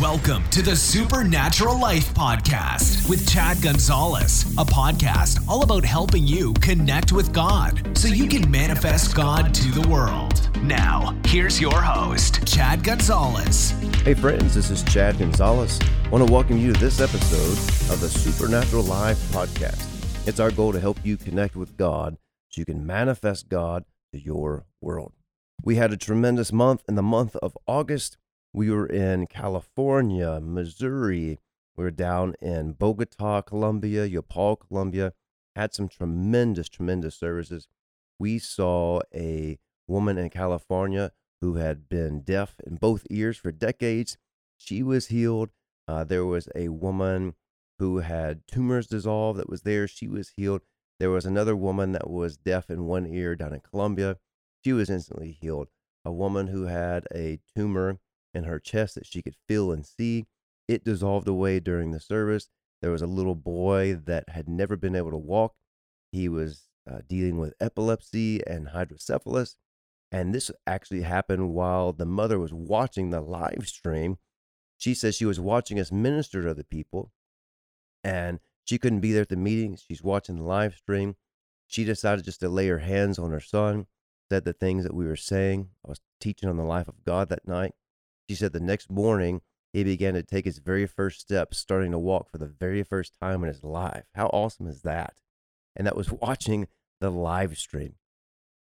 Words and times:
Welcome 0.00 0.48
to 0.48 0.62
the 0.62 0.74
Supernatural 0.74 1.78
Life 1.78 2.14
Podcast 2.14 3.08
with 3.10 3.28
Chad 3.28 3.60
Gonzales, 3.60 4.50
a 4.54 4.64
podcast 4.64 5.46
all 5.46 5.62
about 5.62 5.84
helping 5.84 6.26
you 6.26 6.54
connect 6.54 7.12
with 7.12 7.30
God 7.32 7.96
so 7.96 8.08
you 8.08 8.26
can 8.26 8.50
manifest 8.50 9.14
God 9.14 9.54
to 9.54 9.70
the 9.70 9.86
world. 9.86 10.48
Now, 10.62 11.14
here's 11.26 11.60
your 11.60 11.78
host, 11.78 12.44
Chad 12.46 12.82
Gonzales. 12.82 13.72
Hey, 14.02 14.14
friends, 14.14 14.54
this 14.54 14.70
is 14.70 14.82
Chad 14.82 15.18
Gonzales. 15.18 15.78
I 16.06 16.08
want 16.08 16.26
to 16.26 16.32
welcome 16.32 16.56
you 16.56 16.72
to 16.72 16.80
this 16.80 16.98
episode 16.98 17.92
of 17.92 18.00
the 18.00 18.08
Supernatural 18.08 18.84
Life 18.84 19.18
Podcast. 19.30 20.26
It's 20.26 20.40
our 20.40 20.50
goal 20.50 20.72
to 20.72 20.80
help 20.80 21.04
you 21.04 21.18
connect 21.18 21.54
with 21.54 21.76
God 21.76 22.16
so 22.48 22.60
you 22.60 22.64
can 22.64 22.86
manifest 22.86 23.50
God 23.50 23.84
to 24.14 24.18
your 24.18 24.64
world. 24.80 25.12
We 25.62 25.76
had 25.76 25.92
a 25.92 25.98
tremendous 25.98 26.50
month 26.50 26.82
in 26.88 26.94
the 26.94 27.02
month 27.02 27.36
of 27.36 27.58
August. 27.66 28.16
We 28.54 28.70
were 28.70 28.86
in 28.86 29.26
California, 29.28 30.38
Missouri. 30.40 31.38
We 31.76 31.84
were 31.84 31.90
down 31.90 32.34
in 32.42 32.72
Bogota, 32.72 33.40
Colombia, 33.40 34.06
Yopal, 34.06 34.56
Colombia. 34.56 35.14
Had 35.56 35.72
some 35.72 35.88
tremendous, 35.88 36.68
tremendous 36.68 37.14
services. 37.14 37.66
We 38.18 38.38
saw 38.38 39.00
a 39.14 39.58
woman 39.88 40.18
in 40.18 40.28
California 40.28 41.12
who 41.40 41.54
had 41.54 41.88
been 41.88 42.20
deaf 42.20 42.54
in 42.66 42.76
both 42.76 43.06
ears 43.10 43.38
for 43.38 43.52
decades. 43.52 44.18
She 44.58 44.82
was 44.82 45.08
healed. 45.08 45.50
Uh, 45.88 46.04
there 46.04 46.24
was 46.24 46.48
a 46.54 46.68
woman 46.68 47.34
who 47.78 47.98
had 47.98 48.46
tumors 48.46 48.86
dissolved 48.86 49.38
that 49.38 49.48
was 49.48 49.62
there. 49.62 49.88
She 49.88 50.06
was 50.06 50.32
healed. 50.36 50.60
There 51.00 51.10
was 51.10 51.24
another 51.24 51.56
woman 51.56 51.92
that 51.92 52.08
was 52.08 52.36
deaf 52.36 52.70
in 52.70 52.84
one 52.84 53.06
ear 53.06 53.34
down 53.34 53.54
in 53.54 53.60
Colombia. 53.60 54.18
She 54.62 54.72
was 54.72 54.90
instantly 54.90 55.32
healed. 55.32 55.68
A 56.04 56.12
woman 56.12 56.48
who 56.48 56.66
had 56.66 57.06
a 57.14 57.40
tumor 57.56 57.98
in 58.34 58.44
her 58.44 58.58
chest 58.58 58.94
that 58.94 59.06
she 59.06 59.22
could 59.22 59.36
feel 59.48 59.72
and 59.72 59.84
see. 59.86 60.26
It 60.68 60.84
dissolved 60.84 61.28
away 61.28 61.60
during 61.60 61.90
the 61.90 62.00
service. 62.00 62.48
There 62.80 62.90
was 62.90 63.02
a 63.02 63.06
little 63.06 63.34
boy 63.34 63.94
that 64.04 64.28
had 64.28 64.48
never 64.48 64.76
been 64.76 64.96
able 64.96 65.10
to 65.10 65.16
walk. 65.16 65.54
He 66.10 66.28
was 66.28 66.68
uh, 66.90 66.98
dealing 67.08 67.38
with 67.38 67.54
epilepsy 67.60 68.44
and 68.46 68.68
hydrocephalus. 68.68 69.56
And 70.10 70.34
this 70.34 70.50
actually 70.66 71.02
happened 71.02 71.50
while 71.54 71.92
the 71.92 72.04
mother 72.04 72.38
was 72.38 72.52
watching 72.52 73.10
the 73.10 73.20
live 73.20 73.66
stream. 73.66 74.18
She 74.78 74.94
says 74.94 75.14
she 75.14 75.24
was 75.24 75.40
watching 75.40 75.78
us 75.78 75.92
minister 75.92 76.42
to 76.42 76.50
other 76.50 76.64
people 76.64 77.12
and 78.04 78.40
she 78.64 78.78
couldn't 78.78 79.00
be 79.00 79.12
there 79.12 79.22
at 79.22 79.28
the 79.28 79.36
meeting. 79.36 79.76
She's 79.76 80.02
watching 80.02 80.36
the 80.36 80.44
live 80.44 80.74
stream. 80.74 81.16
She 81.66 81.84
decided 81.84 82.24
just 82.24 82.40
to 82.40 82.48
lay 82.48 82.68
her 82.68 82.78
hands 82.78 83.18
on 83.18 83.30
her 83.30 83.40
son, 83.40 83.86
said 84.30 84.44
the 84.44 84.52
things 84.52 84.84
that 84.84 84.94
we 84.94 85.06
were 85.06 85.16
saying. 85.16 85.68
I 85.86 85.88
was 85.88 86.00
teaching 86.20 86.48
on 86.48 86.56
the 86.56 86.64
life 86.64 86.88
of 86.88 87.04
God 87.04 87.28
that 87.30 87.46
night. 87.48 87.72
She 88.28 88.34
said 88.34 88.52
the 88.52 88.60
next 88.60 88.90
morning, 88.90 89.40
he 89.72 89.84
began 89.84 90.14
to 90.14 90.22
take 90.22 90.44
his 90.44 90.58
very 90.58 90.86
first 90.86 91.20
steps, 91.20 91.58
starting 91.58 91.92
to 91.92 91.98
walk 91.98 92.30
for 92.30 92.38
the 92.38 92.46
very 92.46 92.82
first 92.82 93.14
time 93.20 93.42
in 93.42 93.48
his 93.48 93.64
life. 93.64 94.04
How 94.14 94.26
awesome 94.26 94.66
is 94.66 94.82
that? 94.82 95.20
And 95.74 95.86
that 95.86 95.96
was 95.96 96.12
watching 96.12 96.68
the 97.00 97.10
live 97.10 97.56
stream. 97.56 97.94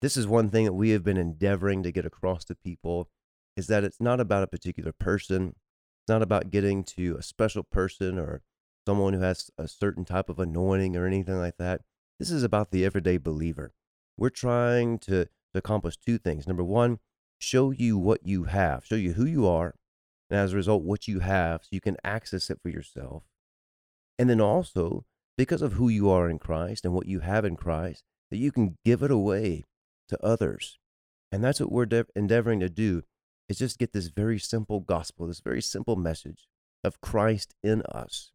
This 0.02 0.17
is 0.17 0.28
one 0.28 0.50
thing 0.50 0.66
that 0.66 0.73
we 0.73 0.89
have 0.89 1.03
been 1.03 1.17
endeavoring 1.17 1.83
to 1.83 1.92
get 1.92 2.06
across 2.06 2.44
to 2.45 2.56
people 2.56 3.09
is 3.56 3.67
that 3.67 3.83
it's 3.83 4.02
not 4.02 4.20
about 4.20 4.44
a 4.44 4.48
particular 4.48 4.92
person. 4.92 5.56
It's 6.02 6.09
not 6.09 6.22
about 6.22 6.52
getting 6.52 6.83
to 6.83 7.16
a 7.17 7.23
special 7.23 7.64
person 7.64 8.20
or 8.20 8.42
someone 8.86 9.14
who 9.14 9.22
has 9.22 9.50
a 9.58 9.67
certain 9.67 10.06
type 10.06 10.30
of 10.30 10.39
anointing 10.39 10.95
or 10.95 11.08
anything 11.08 11.38
like 11.38 11.58
that. 11.58 11.81
This 12.20 12.30
is 12.30 12.44
about 12.44 12.72
the 12.72 12.86
everyday 12.86 13.17
believer. 13.17 13.73
We're 14.17 14.30
trying 14.30 15.00
to, 15.00 15.26
to 15.26 15.30
accomplish 15.56 15.98
two 15.98 16.17
things. 16.17 16.48
Number 16.48 16.64
one, 16.64 17.00
show 17.39 17.72
you 17.72 17.97
what 17.97 18.25
you 18.25 18.45
have, 18.45 18.86
show 18.86 18.95
you 18.95 19.14
who 19.14 19.25
you 19.25 19.47
are, 19.47 19.75
and 20.30 20.39
as 20.39 20.53
a 20.53 20.55
result, 20.55 20.83
what 20.83 21.08
you 21.08 21.19
have, 21.19 21.61
so 21.64 21.69
you 21.72 21.81
can 21.81 21.97
access 22.03 22.50
it 22.50 22.59
for 22.61 22.69
yourself. 22.69 23.23
And 24.17 24.30
then 24.30 24.42
also, 24.42 25.05
because 25.38 25.61
of 25.61 25.73
who 25.73 25.89
you 25.89 26.09
are 26.09 26.30
in 26.30 26.39
Christ 26.39 26.86
and 26.86 26.94
what 26.94 27.08
you 27.08 27.19
have 27.19 27.45
in 27.45 27.55
Christ, 27.55 28.03
that 28.32 28.37
you 28.37 28.52
can 28.52 28.77
give 28.83 29.04
it 29.04 29.11
away 29.11 29.64
to 30.10 30.23
others. 30.23 30.77
And 31.32 31.43
that's 31.43 31.60
what 31.60 31.71
we're 31.71 31.86
de- 31.86 32.05
endeavoring 32.15 32.60
to 32.61 32.70
do 32.70 33.04
is 33.49 33.58
just 33.58 33.77
get 33.77 33.93
this 33.93 34.08
very 34.08 34.39
simple 34.39 34.80
gospel, 34.80 35.27
this 35.27 35.42
very 35.42 35.61
simple 35.61 35.95
message 35.95 36.48
of 36.83 37.02
Christ 37.02 37.54
in 37.64 37.81
us 37.83 38.31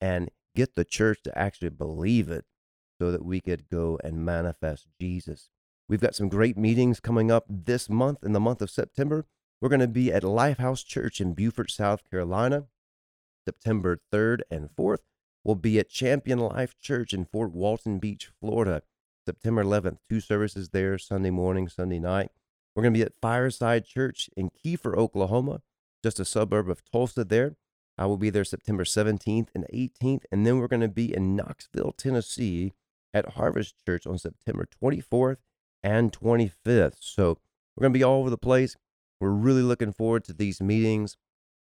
and 0.00 0.30
get 0.54 0.74
the 0.74 0.84
church 0.84 1.22
to 1.24 1.38
actually 1.38 1.68
believe 1.68 2.30
it 2.30 2.44
so 3.00 3.12
that 3.12 3.24
we 3.24 3.40
could 3.40 3.68
go 3.70 3.98
and 4.02 4.24
manifest 4.24 4.86
Jesus. 5.00 5.50
We've 5.88 6.00
got 6.00 6.16
some 6.16 6.28
great 6.28 6.56
meetings 6.56 6.98
coming 6.98 7.30
up 7.30 7.44
this 7.48 7.88
month 7.88 8.24
in 8.24 8.32
the 8.32 8.40
month 8.40 8.60
of 8.60 8.70
September. 8.70 9.26
We're 9.60 9.68
going 9.68 9.80
to 9.80 9.88
be 9.88 10.12
at 10.12 10.24
Lifehouse 10.24 10.84
Church 10.84 11.20
in 11.20 11.32
Beaufort, 11.32 11.70
South 11.70 12.02
Carolina, 12.10 12.64
September 13.44 14.00
3rd 14.12 14.40
and 14.50 14.68
4th. 14.76 14.98
We'll 15.44 15.54
be 15.54 15.78
at 15.78 15.88
Champion 15.88 16.40
Life 16.40 16.76
Church 16.80 17.14
in 17.14 17.24
Fort 17.24 17.52
Walton 17.52 18.00
Beach, 18.00 18.30
Florida, 18.40 18.82
September 19.24 19.62
11th. 19.62 19.98
Two 20.10 20.18
services 20.18 20.70
there, 20.70 20.98
Sunday 20.98 21.30
morning, 21.30 21.68
Sunday 21.68 22.00
night. 22.00 22.30
We're 22.74 22.82
going 22.82 22.94
to 22.94 22.98
be 22.98 23.04
at 23.04 23.20
Fireside 23.22 23.84
Church 23.86 24.28
in 24.36 24.50
Kiefer, 24.50 24.96
Oklahoma, 24.96 25.62
just 26.02 26.18
a 26.18 26.24
suburb 26.24 26.68
of 26.68 26.82
Tulsa 26.84 27.24
there. 27.24 27.56
I 27.96 28.06
will 28.06 28.18
be 28.18 28.28
there 28.28 28.44
September 28.44 28.82
17th 28.82 29.48
and 29.54 29.66
18th. 29.72 30.24
And 30.32 30.44
then 30.44 30.58
we're 30.58 30.66
going 30.66 30.80
to 30.80 30.88
be 30.88 31.14
in 31.14 31.36
Knoxville, 31.36 31.92
Tennessee 31.92 32.74
at 33.14 33.34
Harvest 33.34 33.76
Church 33.86 34.04
on 34.04 34.18
September 34.18 34.68
24th 34.82 35.36
and 35.82 36.12
25th. 36.12 36.96
So 37.00 37.38
we're 37.76 37.82
going 37.82 37.92
to 37.92 37.98
be 37.98 38.04
all 38.04 38.20
over 38.20 38.30
the 38.30 38.38
place. 38.38 38.76
We're 39.20 39.30
really 39.30 39.62
looking 39.62 39.92
forward 39.92 40.24
to 40.24 40.32
these 40.32 40.60
meetings. 40.60 41.16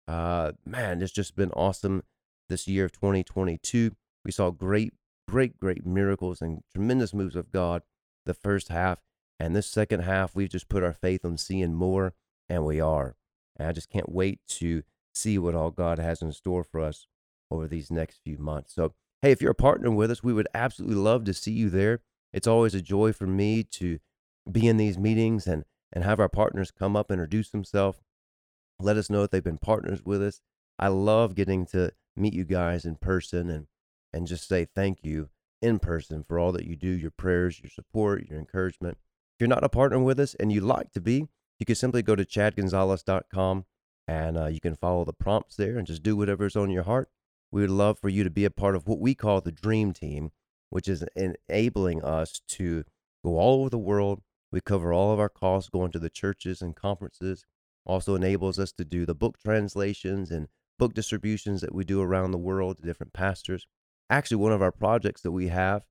Uh, 0.07 0.53
man, 0.65 1.03
it's 1.03 1.13
just 1.13 1.37
been 1.37 1.51
awesome 1.53 2.03
this 2.49 2.69
year 2.69 2.85
of 2.85 2.93
2022. 2.93 3.93
We 4.25 4.33
saw 4.33 4.51
great, 4.51 4.93
great, 5.29 5.59
great 5.59 5.87
miracles 5.87 6.41
and 6.41 6.63
tremendous 6.73 7.15
moves 7.15 7.37
of 7.37 7.51
God 7.51 7.83
the 8.27 8.35
first 8.35 8.69
half. 8.69 8.99
And 9.39 9.57
this 9.57 9.67
second 9.67 10.01
half, 10.01 10.35
we've 10.35 10.51
just 10.51 10.69
put 10.69 10.83
our 10.83 10.93
faith 10.93 11.25
on 11.25 11.39
seeing 11.39 11.75
more, 11.75 12.13
and 12.49 12.67
we 12.67 12.81
are. 12.81 13.17
And 13.57 13.69
I 13.69 13.73
just 13.73 13.89
can't 13.89 14.13
wait 14.13 14.41
to 14.49 14.83
see 15.15 15.39
what 15.39 15.55
all 15.55 15.71
God 15.71 15.99
has 15.99 16.21
in 16.21 16.33
store 16.33 16.63
for 16.63 16.81
us 16.81 17.07
over 17.51 17.67
these 17.67 17.91
next 17.91 18.21
few 18.23 18.39
months. 18.39 18.75
So, 18.75 18.93
hey, 19.23 19.33
if 19.33 19.41
you're 19.41 19.53
a 19.53 19.55
partner 19.55 19.91
with 19.91 20.11
us, 20.11 20.23
we 20.23 20.33
would 20.33 20.49
absolutely 20.55 20.97
love 20.97 21.25
to 21.25 21.35
see 21.35 21.53
you 21.53 21.71
there. 21.71 22.01
It's 22.33 22.47
always 22.47 22.75
a 22.75 22.83
joy 22.83 23.13
for 23.13 23.27
me 23.27 23.63
to 23.65 23.99
be 24.51 24.67
in 24.67 24.77
these 24.77 24.99
meetings 24.99 25.47
and, 25.47 25.65
and 25.93 26.05
have 26.05 26.21
our 26.21 26.29
partners 26.29 26.71
come 26.71 26.97
up, 26.97 27.11
introduce 27.11 27.51
themselves, 27.51 28.01
let 28.81 28.97
us 28.97 29.11
know 29.11 29.23
that 29.23 29.31
they've 29.31 29.45
been 29.45 29.59
partners 29.59 30.05
with 30.05 30.23
us. 30.23 30.41
I 30.79 30.89
love 30.89 31.35
getting 31.35 31.67
to 31.67 31.93
meet 32.17 32.33
you 32.33 32.45
guys 32.45 32.85
in 32.85 32.97
person 32.97 33.51
and, 33.51 33.67
and 34.13 34.27
just 34.27 34.49
say 34.49 34.67
thank 34.75 35.01
you 35.03 35.29
in 35.61 35.79
person 35.79 36.23
for 36.23 36.39
all 36.39 36.53
that 36.53 36.65
you 36.65 36.77
do, 36.77 36.89
your 36.89 37.11
prayers, 37.11 37.61
your 37.63 37.71
support, 37.71 38.27
your 38.29 38.39
encouragement. 38.39 38.99
If 39.35 39.41
you're 39.41 39.49
not 39.49 39.65
a 39.65 39.69
partner 39.69 39.99
with 39.99 40.19
us 40.19 40.35
and 40.35 40.51
you'd 40.51 40.65
like 40.65 40.93
to 40.93 41.01
be, 41.01 41.29
you 41.59 41.67
can 41.67 41.75
simply 41.75 42.03
go 42.03 42.17
to 42.17 42.25
chadgonzales.com 42.25 43.67
and 44.09 44.39
uh, 44.39 44.47
you 44.47 44.61
can 44.61 44.75
follow 44.75 45.05
the 45.05 45.13
prompts 45.13 45.57
there 45.57 45.77
and 45.77 45.87
just 45.87 46.03
do 46.03 46.17
whatever's 46.17 46.57
on 46.57 46.71
your 46.71 46.85
heart. 46.85 47.11
We 47.53 47.61
would 47.61 47.71
love 47.71 47.99
for 47.99 48.09
you 48.09 48.25
to 48.25 48.31
be 48.31 48.45
a 48.45 48.51
part 48.51 48.75
of 48.75 48.87
what 48.87 49.01
we 49.01 49.15
call 49.15 49.41
the 49.41 49.53
Dream 49.53 49.93
Team, 49.93 50.31
which 50.71 50.89
is 50.89 51.05
enabling 51.15 52.03
us 52.03 52.41
to 52.49 52.85
go 53.25 53.39
all 53.39 53.61
over 53.61 53.71
the 53.71 53.79
world. 53.79 54.23
We 54.51 54.61
cover 54.61 54.93
all 54.93 55.13
of 55.13 55.21
our 55.21 55.29
costs 55.29 55.71
going 55.71 55.93
to 55.93 55.99
the 55.99 56.11
churches 56.11 56.61
and 56.63 56.75
conferences. 56.75 57.45
Also 57.85 58.15
enables 58.15 58.59
us 58.59 58.73
to 58.73 58.85
do 58.85 59.07
the 59.07 59.15
book 59.15 59.39
translations 59.39 60.31
and 60.31 60.49
book 60.79 60.95
distributions 60.95 61.61
that 61.61 61.75
we 61.75 61.85
do 61.85 62.01
around 62.01 62.31
the 62.31 62.39
world 62.39 62.79
to 62.79 62.87
different 62.87 63.13
pastors. 63.13 63.67
Actually, 64.09 64.39
one 64.39 64.53
of 64.53 64.63
our 64.63 64.73
projects 64.73 65.23
that 65.23 65.33
we 65.33 65.49
have 65.49 65.83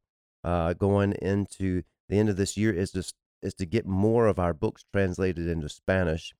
uh, 0.43 0.73
going 0.73 1.13
into 1.13 1.83
the 2.09 2.17
end 2.17 2.29
of 2.29 2.37
this 2.37 2.57
year 2.57 2.73
is 2.73 2.91
just 2.91 3.13
is 3.41 3.53
to 3.53 3.65
get 3.65 3.85
more 3.85 4.27
of 4.27 4.37
our 4.37 4.53
books 4.53 4.83
translated 4.91 5.47
into 5.47 5.69
Spanish 5.69 6.33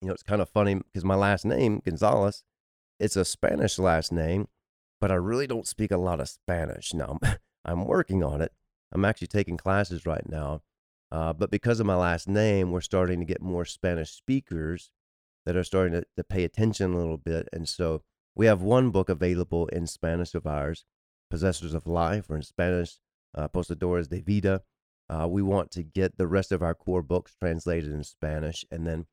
you 0.00 0.08
know, 0.08 0.14
it's 0.14 0.22
kind 0.22 0.40
of 0.40 0.48
funny 0.48 0.74
because 0.74 1.04
my 1.04 1.14
last 1.14 1.44
name, 1.44 1.82
Gonzales, 1.84 2.42
it's 2.98 3.16
a 3.16 3.24
Spanish 3.24 3.78
last 3.78 4.12
name, 4.12 4.48
but 5.00 5.10
I 5.10 5.14
really 5.14 5.46
don't 5.46 5.66
speak 5.66 5.90
a 5.90 5.98
lot 5.98 6.20
of 6.20 6.28
Spanish. 6.28 6.94
Now, 6.94 7.18
I'm 7.64 7.84
working 7.84 8.22
on 8.24 8.40
it. 8.40 8.52
I'm 8.92 9.04
actually 9.04 9.28
taking 9.28 9.56
classes 9.56 10.06
right 10.06 10.28
now. 10.28 10.62
Uh, 11.12 11.32
but 11.32 11.50
because 11.50 11.80
of 11.80 11.86
my 11.86 11.96
last 11.96 12.28
name, 12.28 12.70
we're 12.70 12.80
starting 12.80 13.18
to 13.20 13.26
get 13.26 13.42
more 13.42 13.64
Spanish 13.64 14.10
speakers 14.10 14.90
that 15.44 15.56
are 15.56 15.64
starting 15.64 15.92
to, 15.92 16.04
to 16.16 16.24
pay 16.24 16.44
attention 16.44 16.92
a 16.92 16.96
little 16.96 17.18
bit. 17.18 17.48
And 17.52 17.68
so 17.68 18.02
we 18.34 18.46
have 18.46 18.62
one 18.62 18.90
book 18.90 19.08
available 19.08 19.66
in 19.68 19.86
Spanish 19.86 20.34
of 20.34 20.46
ours, 20.46 20.84
Possessors 21.30 21.74
of 21.74 21.86
Life, 21.86 22.30
or 22.30 22.36
in 22.36 22.42
Spanish, 22.42 22.98
uh, 23.34 23.48
Poseedores 23.48 24.08
de 24.08 24.20
Vida. 24.20 24.62
Uh, 25.08 25.26
we 25.28 25.42
want 25.42 25.72
to 25.72 25.82
get 25.82 26.16
the 26.16 26.28
rest 26.28 26.52
of 26.52 26.62
our 26.62 26.74
core 26.74 27.02
books 27.02 27.34
translated 27.40 27.92
in 27.92 28.04
Spanish. 28.04 28.64
And 28.70 28.86
then 28.86 29.06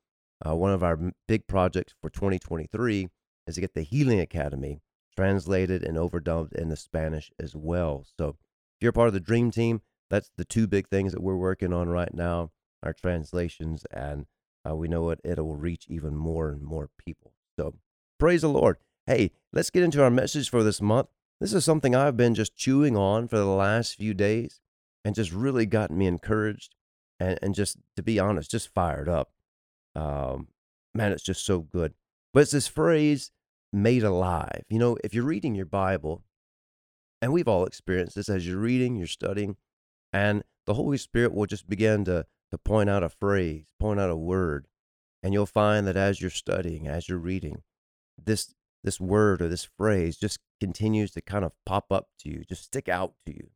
uh, 0.46 0.56
one 0.56 0.72
of 0.72 0.84
our 0.84 1.00
big 1.28 1.48
projects 1.48 1.96
for 2.00 2.10
2023 2.12 3.08
is 3.48 3.56
to 3.56 3.62
get 3.62 3.74
the 3.74 3.82
Healing 3.82 4.20
Academy 4.20 4.82
translated 5.18 5.84
and 5.84 5.98
overdubbed 5.98 6.54
into 6.54 6.78
Spanish 6.78 7.32
as 7.40 7.56
well. 7.56 8.06
So 8.18 8.30
if 8.30 8.36
you're 8.80 8.94
part 8.94 9.10
of 9.10 9.14
the 9.14 9.20
Dream 9.20 9.52
Team, 9.52 9.82
that's 10.10 10.32
the 10.38 10.46
two 10.46 10.68
big 10.68 10.88
things 10.88 11.12
that 11.12 11.22
we're 11.22 11.36
working 11.36 11.74
on 11.74 11.90
right 11.90 12.14
now 12.14 12.52
our 12.84 12.94
translations, 12.94 13.84
and 13.92 14.28
uh, 14.70 14.76
we 14.76 14.88
know 14.88 15.10
it, 15.10 15.20
it 15.24 15.40
will 15.40 15.56
reach 15.56 15.88
even 15.90 16.16
more 16.16 16.50
and 16.50 16.62
more 16.62 16.90
people. 17.04 17.34
So 17.60 17.74
Praise 18.20 18.42
the 18.42 18.50
Lord. 18.50 18.78
Hey, 19.06 19.32
let's 19.54 19.70
get 19.70 19.84
into 19.84 20.02
our 20.02 20.10
message 20.10 20.50
for 20.50 20.64
this 20.64 20.82
month. 20.82 21.08
This 21.40 21.54
is 21.54 21.64
something 21.64 21.94
I've 21.94 22.18
been 22.18 22.34
just 22.34 22.56
chewing 22.56 22.98
on 22.98 23.28
for 23.28 23.38
the 23.38 23.46
last 23.46 23.96
few 23.96 24.16
days 24.16 24.60
and 25.06 25.14
just 25.14 25.32
really 25.32 25.68
gotten 25.68 26.00
me 26.00 26.08
encouraged 26.08 26.74
and, 27.20 27.38
and 27.44 27.54
just, 27.54 27.78
to 27.96 28.02
be 28.02 28.20
honest, 28.20 28.50
just 28.50 28.74
fired 28.74 29.08
up. 29.08 29.30
Um, 29.96 30.48
man, 30.96 31.12
it's 31.12 31.22
just 31.24 31.46
so 31.46 31.60
good. 31.60 31.94
But 32.34 32.42
it's 32.42 32.52
this 32.52 32.68
phrase, 32.68 33.32
made 33.72 34.04
alive. 34.04 34.64
You 34.70 34.80
know, 34.80 34.98
if 35.04 35.14
you're 35.14 35.24
reading 35.24 35.56
your 35.56 35.66
Bible, 35.66 36.24
and 37.22 37.34
we've 37.34 37.48
all 37.48 37.66
experienced 37.66 38.16
this 38.16 38.30
as 38.30 38.48
you're 38.48 38.60
reading, 38.60 38.96
you're 38.96 39.08
studying, 39.08 39.58
and 40.14 40.44
the 40.66 40.76
Holy 40.76 40.98
Spirit 40.98 41.34
will 41.34 41.46
just 41.46 41.70
begin 41.70 42.06
to, 42.06 42.26
to 42.52 42.58
point 42.58 42.90
out 42.90 43.04
a 43.04 43.10
phrase, 43.10 43.66
point 43.80 44.00
out 44.00 44.10
a 44.10 44.16
word. 44.16 44.68
And 45.24 45.34
you'll 45.34 45.46
find 45.46 45.88
that 45.88 45.98
as 45.98 46.22
you're 46.22 46.30
studying, 46.30 46.88
as 46.88 47.10
you're 47.10 47.18
reading, 47.18 47.64
this 48.24 48.54
this 48.84 49.00
word 49.02 49.42
or 49.42 49.50
this 49.50 49.68
phrase 49.78 50.18
just 50.18 50.40
continues 50.62 51.12
to 51.12 51.22
kind 51.22 51.44
of 51.44 51.52
pop 51.66 51.92
up 51.92 52.08
to 52.20 52.30
you, 52.30 52.44
just 52.48 52.64
stick 52.64 52.88
out 52.88 53.14
to 53.26 53.34
you. 53.34 53.50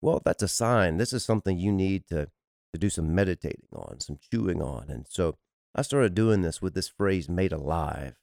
Well, 0.00 0.20
that's 0.24 0.42
a 0.42 0.48
sign. 0.48 0.98
This 0.98 1.12
is 1.12 1.24
something 1.24 1.58
you 1.58 1.72
need 1.72 2.06
to, 2.08 2.28
to 2.74 2.78
do 2.78 2.90
some 2.90 3.14
meditating 3.14 3.68
on, 3.72 4.00
some 4.00 4.18
chewing 4.30 4.60
on. 4.60 4.90
And 4.90 5.06
so 5.08 5.36
I 5.74 5.82
started 5.82 6.14
doing 6.14 6.42
this 6.42 6.60
with 6.60 6.74
this 6.74 6.88
phrase 6.88 7.28
made 7.28 7.52
alive. 7.52 8.16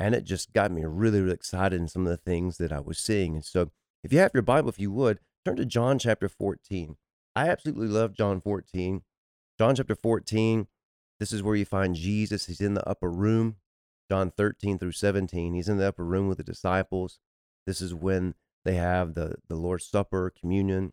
And 0.00 0.14
it 0.14 0.24
just 0.24 0.52
got 0.52 0.70
me 0.70 0.84
really, 0.84 1.20
really 1.20 1.34
excited 1.34 1.80
in 1.80 1.88
some 1.88 2.06
of 2.06 2.10
the 2.10 2.16
things 2.16 2.58
that 2.58 2.72
I 2.72 2.80
was 2.80 2.98
seeing. 2.98 3.34
And 3.34 3.44
so 3.44 3.70
if 4.04 4.12
you 4.12 4.20
have 4.20 4.30
your 4.32 4.42
Bible, 4.42 4.68
if 4.68 4.78
you 4.78 4.92
would, 4.92 5.18
turn 5.44 5.56
to 5.56 5.64
John 5.64 5.98
chapter 5.98 6.28
14. 6.28 6.96
I 7.34 7.48
absolutely 7.48 7.88
love 7.88 8.14
John 8.14 8.40
14. 8.40 9.02
John 9.58 9.74
chapter 9.74 9.96
14, 9.96 10.68
this 11.18 11.32
is 11.32 11.42
where 11.42 11.56
you 11.56 11.64
find 11.64 11.96
Jesus. 11.96 12.46
He's 12.46 12.60
in 12.60 12.74
the 12.74 12.88
upper 12.88 13.10
room. 13.10 13.56
John 14.08 14.30
13 14.30 14.78
through 14.78 14.92
17. 14.92 15.54
He's 15.54 15.68
in 15.68 15.78
the 15.78 15.88
upper 15.88 16.04
room 16.04 16.28
with 16.28 16.38
the 16.38 16.44
disciples. 16.44 17.18
This 17.66 17.80
is 17.80 17.92
when 17.92 18.34
they 18.64 18.74
have 18.74 19.14
the, 19.14 19.36
the 19.48 19.56
Lord's 19.56 19.86
Supper, 19.86 20.32
communion, 20.38 20.92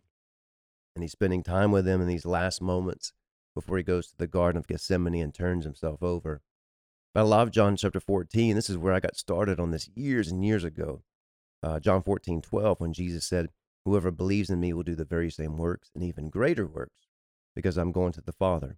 and 0.94 1.02
he's 1.02 1.12
spending 1.12 1.42
time 1.42 1.70
with 1.70 1.84
them 1.84 2.00
in 2.00 2.08
these 2.08 2.26
last 2.26 2.60
moments 2.60 3.12
before 3.54 3.76
he 3.78 3.82
goes 3.82 4.08
to 4.08 4.16
the 4.16 4.26
Garden 4.26 4.58
of 4.58 4.66
Gethsemane 4.66 5.22
and 5.22 5.34
turns 5.34 5.64
himself 5.64 6.02
over. 6.02 6.42
But 7.16 7.22
I 7.22 7.28
love 7.28 7.50
John 7.50 7.76
chapter 7.76 7.98
14. 7.98 8.54
This 8.54 8.68
is 8.68 8.76
where 8.76 8.92
I 8.92 9.00
got 9.00 9.16
started 9.16 9.58
on 9.58 9.70
this 9.70 9.88
years 9.94 10.28
and 10.28 10.44
years 10.44 10.64
ago. 10.64 11.00
Uh, 11.62 11.80
John 11.80 12.02
14, 12.02 12.42
12, 12.42 12.78
when 12.78 12.92
Jesus 12.92 13.24
said, 13.24 13.48
Whoever 13.86 14.10
believes 14.10 14.50
in 14.50 14.60
me 14.60 14.74
will 14.74 14.82
do 14.82 14.94
the 14.94 15.06
very 15.06 15.30
same 15.30 15.56
works 15.56 15.90
and 15.94 16.04
even 16.04 16.28
greater 16.28 16.66
works 16.66 17.06
because 17.54 17.78
I'm 17.78 17.90
going 17.90 18.12
to 18.12 18.20
the 18.20 18.34
Father. 18.34 18.76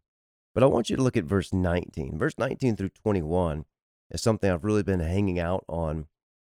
But 0.54 0.62
I 0.62 0.66
want 0.66 0.88
you 0.88 0.94
to 0.94 1.02
look 1.02 1.16
at 1.16 1.24
verse 1.24 1.52
19. 1.52 2.16
Verse 2.16 2.34
19 2.38 2.76
through 2.76 2.90
21 2.90 3.64
is 4.12 4.22
something 4.22 4.48
I've 4.48 4.62
really 4.62 4.84
been 4.84 5.00
hanging 5.00 5.40
out 5.40 5.64
on 5.66 6.06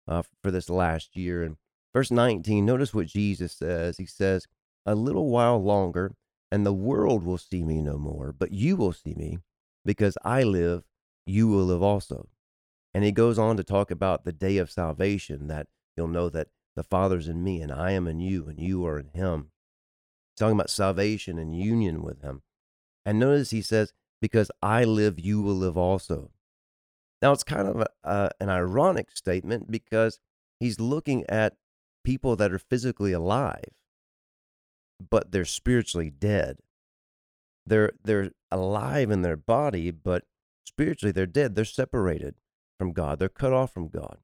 uh, 0.09 0.23
for 0.43 0.51
this 0.51 0.71
last 0.71 1.15
year. 1.15 1.43
And 1.43 1.59
verse 1.93 2.11
19, 2.11 2.65
notice 2.65 2.95
what 2.95 3.09
Jesus 3.09 3.53
says. 3.53 3.99
He 3.99 4.07
says, 4.07 4.47
A 4.87 4.95
little 4.95 5.29
while 5.29 5.63
longer, 5.63 6.15
and 6.51 6.65
the 6.65 6.73
world 6.73 7.27
will 7.27 7.37
see 7.37 7.63
me 7.63 7.83
no 7.83 7.99
more, 7.99 8.33
but 8.33 8.53
you 8.53 8.75
will 8.75 8.95
see 8.95 9.13
me 9.13 9.41
because 9.85 10.17
I 10.25 10.45
live, 10.45 10.85
you 11.27 11.49
will 11.49 11.65
live 11.65 11.83
also. 11.83 12.29
And 12.95 13.05
he 13.05 13.13
goes 13.13 13.39
on 13.39 13.57
to 13.57 13.65
talk 13.65 13.91
about 13.91 14.25
the 14.25 14.33
day 14.33 14.59
of 14.59 14.71
salvation 14.71 15.49
that 15.49 15.67
you'll 15.97 16.09
know 16.09 16.29
that 16.31 16.49
the 16.77 16.83
Father's 16.83 17.29
in 17.29 17.43
me 17.43 17.61
and 17.61 17.73
I 17.73 17.93
am 17.93 18.07
in 18.07 18.21
you 18.21 18.49
and 18.49 18.61
you 18.61 18.87
are 18.87 18.99
in 18.99 19.09
him. 19.09 19.51
He's 20.33 20.41
talking 20.41 20.57
about 20.57 20.71
salvation 20.71 21.39
and 21.39 21.57
union 21.59 22.03
with 22.03 22.23
him. 22.23 22.43
And 23.05 23.19
notice 23.19 23.51
he 23.51 23.63
says, 23.63 23.93
Because 24.21 24.51
I 24.63 24.85
live, 24.85 25.19
you 25.19 25.43
will 25.43 25.55
live 25.55 25.77
also. 25.77 26.31
Now, 27.21 27.33
it's 27.33 27.45
kind 27.45 27.69
of 27.69 27.81
a, 27.81 27.87
uh, 28.07 28.29
an 28.41 28.49
ironic 28.49 29.11
statement 29.17 29.71
because 29.71 30.19
he's 30.61 30.81
looking 30.81 31.25
at 31.29 31.57
people 32.05 32.37
that 32.37 32.53
are 32.53 32.59
physically 32.59 33.13
alive, 33.13 33.71
but 35.11 35.33
they're 35.33 35.45
spiritually 35.45 36.11
dead. 36.11 36.59
They're, 37.67 37.93
they're 38.03 38.33
alive 38.51 39.11
in 39.11 39.23
their 39.23 39.39
body, 39.39 39.91
but 39.91 40.25
spiritually 40.65 41.13
they're 41.13 41.27
dead. 41.27 41.55
They're 41.55 41.65
separated 41.65 42.35
from 42.79 42.93
God, 42.93 43.19
they're 43.19 43.29
cut 43.29 43.53
off 43.53 43.73
from 43.73 43.89
God. 43.89 44.19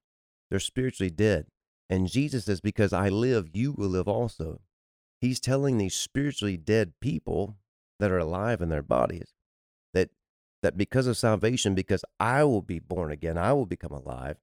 They're 0.50 0.58
spiritually 0.58 1.10
dead. 1.10 1.46
And 1.88 2.08
Jesus 2.08 2.44
says, 2.44 2.60
Because 2.60 2.92
I 2.92 3.08
live, 3.08 3.48
you 3.52 3.72
will 3.72 3.88
live 3.88 4.08
also. 4.08 4.60
He's 5.20 5.40
telling 5.40 5.76
these 5.76 5.94
spiritually 5.94 6.56
dead 6.56 6.94
people 7.00 7.56
that 7.98 8.10
are 8.10 8.18
alive 8.18 8.60
in 8.60 8.70
their 8.70 8.82
bodies 8.82 9.34
that 9.92 10.10
that 10.62 10.76
because 10.76 11.06
of 11.06 11.16
salvation, 11.16 11.74
because 11.74 12.04
I 12.18 12.44
will 12.44 12.62
be 12.62 12.78
born 12.78 13.12
again, 13.12 13.38
I 13.38 13.52
will 13.52 13.66
become 13.66 13.92
alive, 13.92 14.38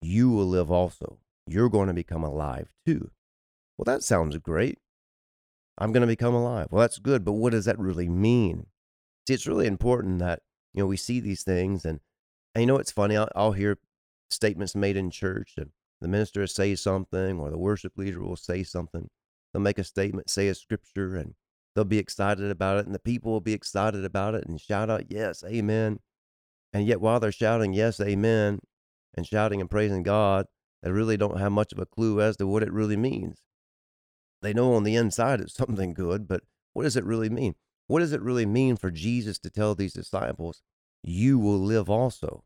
you 0.00 0.30
will 0.30 0.46
live 0.46 0.70
also. 0.70 1.18
You're 1.46 1.68
going 1.68 1.88
to 1.88 1.94
become 1.94 2.22
alive 2.22 2.68
too. 2.86 3.10
Well, 3.76 3.84
that 3.84 4.02
sounds 4.02 4.38
great. 4.38 4.78
I'm 5.78 5.92
going 5.92 6.02
to 6.02 6.06
become 6.06 6.34
alive. 6.34 6.68
Well, 6.70 6.82
that's 6.82 6.98
good, 6.98 7.24
but 7.24 7.32
what 7.32 7.52
does 7.52 7.64
that 7.64 7.78
really 7.78 8.08
mean? 8.08 8.66
See, 9.26 9.34
it's 9.34 9.46
really 9.46 9.66
important 9.66 10.18
that, 10.18 10.42
you 10.74 10.82
know, 10.82 10.86
we 10.86 10.96
see 10.96 11.20
these 11.20 11.42
things 11.42 11.84
and, 11.84 12.00
you 12.56 12.66
know, 12.66 12.76
it's 12.76 12.92
funny. 12.92 13.16
I'll, 13.16 13.28
I'll 13.34 13.52
hear 13.52 13.78
statements 14.30 14.74
made 14.74 14.96
in 14.96 15.10
church 15.10 15.54
and 15.56 15.70
the 16.00 16.08
minister 16.08 16.40
will 16.40 16.48
say 16.48 16.74
something 16.74 17.38
or 17.38 17.50
the 17.50 17.58
worship 17.58 17.96
leader 17.96 18.20
will 18.20 18.36
say 18.36 18.62
something. 18.62 19.08
They'll 19.52 19.62
make 19.62 19.78
a 19.78 19.84
statement, 19.84 20.30
say 20.30 20.48
a 20.48 20.54
scripture, 20.54 21.16
and 21.16 21.34
they'll 21.74 21.84
be 21.84 21.98
excited 21.98 22.50
about 22.50 22.78
it 22.78 22.86
and 22.86 22.94
the 22.94 22.98
people 22.98 23.32
will 23.32 23.40
be 23.40 23.52
excited 23.52 24.04
about 24.04 24.34
it 24.34 24.46
and 24.46 24.60
shout 24.60 24.90
out, 24.90 25.10
yes, 25.10 25.44
amen. 25.46 26.00
And 26.72 26.86
yet, 26.86 27.00
while 27.00 27.20
they're 27.20 27.32
shouting, 27.32 27.74
yes, 27.74 28.00
amen, 28.00 28.60
and 29.14 29.26
shouting 29.26 29.60
and 29.60 29.70
praising 29.70 30.02
God, 30.02 30.46
they 30.82 30.90
really 30.90 31.16
don't 31.16 31.38
have 31.38 31.52
much 31.52 31.72
of 31.72 31.78
a 31.78 31.86
clue 31.86 32.20
as 32.20 32.36
to 32.38 32.46
what 32.46 32.62
it 32.62 32.72
really 32.72 32.96
means. 32.96 33.42
They 34.40 34.52
know 34.52 34.74
on 34.74 34.82
the 34.82 34.96
inside 34.96 35.40
it's 35.40 35.54
something 35.54 35.94
good, 35.94 36.26
but 36.26 36.42
what 36.72 36.84
does 36.84 36.96
it 36.96 37.04
really 37.04 37.30
mean? 37.30 37.54
What 37.92 38.00
does 38.00 38.14
it 38.14 38.22
really 38.22 38.46
mean 38.46 38.78
for 38.78 38.90
Jesus 38.90 39.38
to 39.40 39.50
tell 39.50 39.74
these 39.74 39.92
disciples, 39.92 40.62
you 41.02 41.38
will 41.38 41.58
live 41.58 41.90
also? 41.90 42.42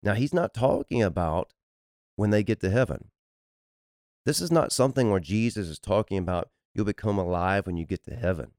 Now, 0.00 0.14
he's 0.14 0.32
not 0.32 0.54
talking 0.54 1.02
about 1.02 1.52
when 2.14 2.30
they 2.30 2.44
get 2.44 2.60
to 2.60 2.70
heaven. 2.70 3.10
This 4.24 4.40
is 4.40 4.52
not 4.52 4.70
something 4.70 5.10
where 5.10 5.18
Jesus 5.18 5.66
is 5.66 5.80
talking 5.80 6.18
about 6.18 6.50
you'll 6.72 6.84
become 6.84 7.18
alive 7.18 7.66
when 7.66 7.78
you 7.78 7.84
get 7.84 8.04
to 8.04 8.14
heaven. 8.14 8.52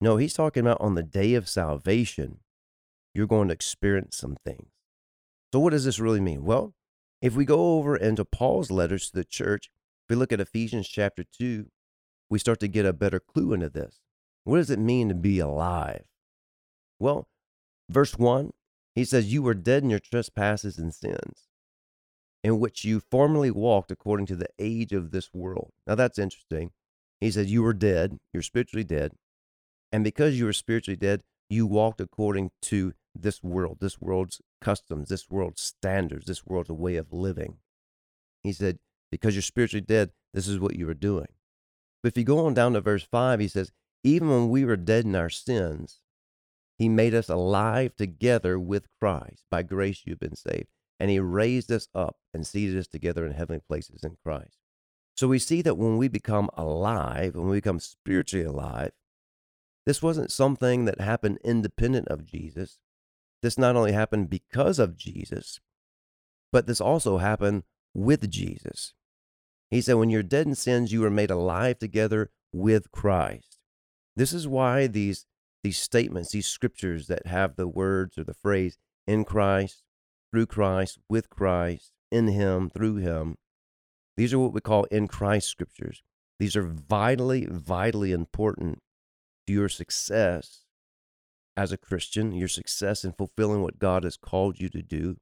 No, 0.00 0.16
he's 0.16 0.34
talking 0.34 0.62
about 0.62 0.80
on 0.80 0.96
the 0.96 1.04
day 1.04 1.34
of 1.34 1.48
salvation, 1.48 2.40
you're 3.14 3.28
going 3.28 3.46
to 3.46 3.54
experience 3.54 4.16
some 4.16 4.38
things. 4.44 4.72
So, 5.52 5.60
what 5.60 5.70
does 5.70 5.84
this 5.84 6.00
really 6.00 6.20
mean? 6.20 6.44
Well, 6.44 6.74
if 7.22 7.36
we 7.36 7.44
go 7.44 7.76
over 7.76 7.96
into 7.96 8.24
Paul's 8.24 8.72
letters 8.72 9.08
to 9.10 9.14
the 9.14 9.24
church, 9.24 9.70
if 10.02 10.10
we 10.10 10.16
look 10.16 10.32
at 10.32 10.40
Ephesians 10.40 10.88
chapter 10.88 11.22
2, 11.22 11.66
we 12.28 12.40
start 12.40 12.58
to 12.58 12.66
get 12.66 12.84
a 12.84 12.92
better 12.92 13.20
clue 13.20 13.52
into 13.52 13.68
this. 13.68 14.00
What 14.48 14.56
does 14.56 14.70
it 14.70 14.78
mean 14.78 15.10
to 15.10 15.14
be 15.14 15.40
alive? 15.40 16.04
Well, 16.98 17.28
verse 17.90 18.16
1, 18.16 18.52
he 18.94 19.04
says, 19.04 19.30
You 19.30 19.42
were 19.42 19.52
dead 19.52 19.82
in 19.82 19.90
your 19.90 19.98
trespasses 19.98 20.78
and 20.78 20.94
sins, 20.94 21.48
in 22.42 22.58
which 22.58 22.82
you 22.82 22.98
formerly 22.98 23.50
walked 23.50 23.90
according 23.90 24.24
to 24.28 24.36
the 24.36 24.48
age 24.58 24.94
of 24.94 25.10
this 25.10 25.34
world. 25.34 25.72
Now, 25.86 25.96
that's 25.96 26.18
interesting 26.18 26.70
he 27.20 27.30
says, 27.30 27.52
You 27.52 27.62
were 27.62 27.74
dead, 27.74 28.20
you're 28.32 28.42
spiritually 28.42 28.84
dead. 28.84 29.12
And 29.92 30.02
because 30.02 30.38
you 30.38 30.46
were 30.46 30.54
spiritually 30.54 30.96
dead, 30.96 31.24
you 31.50 31.66
walked 31.66 32.00
according 32.00 32.50
to 32.62 32.94
this 33.14 33.42
world, 33.42 33.80
this 33.82 34.00
world's 34.00 34.40
customs, 34.62 35.10
this 35.10 35.28
world's 35.28 35.60
standards, 35.60 36.24
this 36.24 36.46
world's 36.46 36.70
way 36.70 36.96
of 36.96 37.12
living. 37.12 37.58
He 38.42 38.54
said, 38.54 38.78
Because 39.10 39.34
you're 39.34 39.42
spiritually 39.42 39.84
dead, 39.84 40.12
this 40.32 40.48
is 40.48 40.58
what 40.58 40.74
you 40.74 40.86
were 40.86 40.94
doing. 40.94 41.28
But 42.02 42.12
if 42.12 42.16
you 42.16 42.24
go 42.24 42.46
on 42.46 42.54
down 42.54 42.72
to 42.72 42.80
verse 42.80 43.02
5, 43.02 43.40
he 43.40 43.48
says, 43.48 43.72
Even 44.08 44.30
when 44.30 44.48
we 44.48 44.64
were 44.64 44.78
dead 44.78 45.04
in 45.04 45.14
our 45.14 45.28
sins, 45.28 46.00
he 46.78 46.88
made 46.88 47.14
us 47.14 47.28
alive 47.28 47.94
together 47.94 48.58
with 48.58 48.86
Christ. 48.98 49.44
By 49.50 49.62
grace 49.62 50.04
you've 50.06 50.18
been 50.18 50.34
saved. 50.34 50.68
And 50.98 51.10
he 51.10 51.20
raised 51.20 51.70
us 51.70 51.88
up 51.94 52.16
and 52.32 52.46
seated 52.46 52.78
us 52.78 52.86
together 52.86 53.26
in 53.26 53.32
heavenly 53.32 53.60
places 53.68 54.02
in 54.02 54.16
Christ. 54.24 54.56
So 55.14 55.28
we 55.28 55.38
see 55.38 55.60
that 55.60 55.76
when 55.76 55.98
we 55.98 56.08
become 56.08 56.48
alive, 56.56 57.34
when 57.34 57.48
we 57.48 57.58
become 57.58 57.80
spiritually 57.80 58.46
alive, 58.46 58.92
this 59.84 60.02
wasn't 60.02 60.32
something 60.32 60.86
that 60.86 61.02
happened 61.02 61.38
independent 61.44 62.08
of 62.08 62.24
Jesus. 62.24 62.78
This 63.42 63.58
not 63.58 63.76
only 63.76 63.92
happened 63.92 64.30
because 64.30 64.78
of 64.78 64.96
Jesus, 64.96 65.60
but 66.50 66.66
this 66.66 66.80
also 66.80 67.18
happened 67.18 67.64
with 67.92 68.30
Jesus. 68.30 68.94
He 69.70 69.82
said, 69.82 69.94
When 69.94 70.08
you're 70.08 70.22
dead 70.22 70.46
in 70.46 70.54
sins, 70.54 70.92
you 70.92 71.02
were 71.02 71.10
made 71.10 71.30
alive 71.30 71.78
together 71.78 72.30
with 72.54 72.90
Christ. 72.90 73.57
This 74.18 74.32
is 74.32 74.48
why 74.48 74.88
these, 74.88 75.26
these 75.62 75.78
statements, 75.78 76.32
these 76.32 76.48
scriptures 76.48 77.06
that 77.06 77.28
have 77.28 77.54
the 77.54 77.68
words 77.68 78.18
or 78.18 78.24
the 78.24 78.34
phrase 78.34 78.76
in 79.06 79.24
Christ, 79.24 79.84
through 80.32 80.46
Christ, 80.46 80.98
with 81.08 81.30
Christ, 81.30 81.92
in 82.10 82.26
Him, 82.26 82.68
through 82.68 82.96
Him, 82.96 83.36
these 84.16 84.34
are 84.34 84.40
what 84.40 84.52
we 84.52 84.60
call 84.60 84.84
in 84.90 85.06
Christ 85.06 85.46
scriptures. 85.46 86.02
These 86.40 86.56
are 86.56 86.66
vitally, 86.66 87.46
vitally 87.48 88.10
important 88.10 88.80
to 89.46 89.52
your 89.52 89.68
success 89.68 90.64
as 91.56 91.70
a 91.70 91.78
Christian, 91.78 92.32
your 92.32 92.48
success 92.48 93.04
in 93.04 93.12
fulfilling 93.12 93.62
what 93.62 93.78
God 93.78 94.02
has 94.02 94.16
called 94.16 94.58
you 94.58 94.68
to 94.70 94.82
do. 94.82 95.18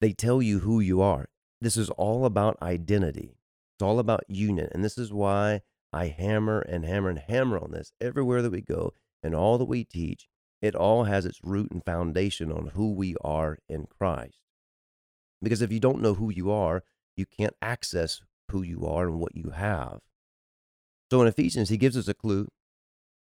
they 0.00 0.12
tell 0.12 0.42
you 0.42 0.58
who 0.58 0.80
you 0.80 1.00
are. 1.00 1.28
This 1.60 1.76
is 1.76 1.88
all 1.90 2.24
about 2.24 2.58
identity. 2.60 3.36
It's 3.76 3.82
all 3.82 4.00
about 4.00 4.24
union. 4.28 4.68
And 4.72 4.84
this 4.84 4.98
is 4.98 5.12
why 5.12 5.60
I 5.94 6.08
hammer 6.08 6.58
and 6.58 6.84
hammer 6.84 7.08
and 7.08 7.20
hammer 7.20 7.56
on 7.56 7.70
this 7.70 7.92
everywhere 8.00 8.42
that 8.42 8.50
we 8.50 8.62
go 8.62 8.94
and 9.22 9.32
all 9.32 9.58
that 9.58 9.66
we 9.66 9.84
teach. 9.84 10.26
It 10.60 10.74
all 10.74 11.04
has 11.04 11.24
its 11.24 11.38
root 11.44 11.70
and 11.70 11.84
foundation 11.84 12.50
on 12.50 12.72
who 12.74 12.92
we 12.92 13.14
are 13.22 13.58
in 13.68 13.86
Christ. 13.86 14.40
Because 15.40 15.62
if 15.62 15.70
you 15.70 15.78
don't 15.78 16.02
know 16.02 16.14
who 16.14 16.32
you 16.32 16.50
are, 16.50 16.82
you 17.16 17.26
can't 17.26 17.54
access 17.62 18.22
who 18.50 18.62
you 18.62 18.84
are 18.84 19.06
and 19.06 19.20
what 19.20 19.36
you 19.36 19.50
have. 19.50 20.00
So 21.12 21.22
in 21.22 21.28
Ephesians, 21.28 21.68
he 21.68 21.76
gives 21.76 21.96
us 21.96 22.08
a 22.08 22.14
clue. 22.14 22.48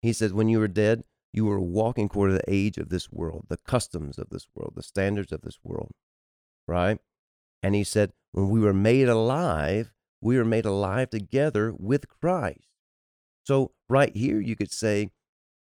He 0.00 0.12
says, 0.12 0.32
When 0.32 0.48
you 0.48 0.60
were 0.60 0.68
dead, 0.68 1.02
you 1.32 1.46
were 1.46 1.58
walking 1.58 2.04
according 2.06 2.36
to 2.36 2.44
the 2.46 2.54
age 2.54 2.78
of 2.78 2.90
this 2.90 3.10
world, 3.10 3.46
the 3.48 3.56
customs 3.56 4.18
of 4.18 4.28
this 4.30 4.46
world, 4.54 4.74
the 4.76 4.84
standards 4.84 5.32
of 5.32 5.40
this 5.40 5.58
world, 5.64 5.90
right? 6.68 6.98
And 7.60 7.74
he 7.74 7.82
said, 7.82 8.12
When 8.30 8.50
we 8.50 8.60
were 8.60 8.74
made 8.74 9.08
alive, 9.08 9.90
we 10.22 10.38
are 10.38 10.44
made 10.44 10.64
alive 10.64 11.10
together 11.10 11.74
with 11.76 12.08
Christ. 12.08 12.68
So, 13.44 13.72
right 13.88 14.16
here, 14.16 14.40
you 14.40 14.54
could 14.56 14.70
say, 14.70 15.10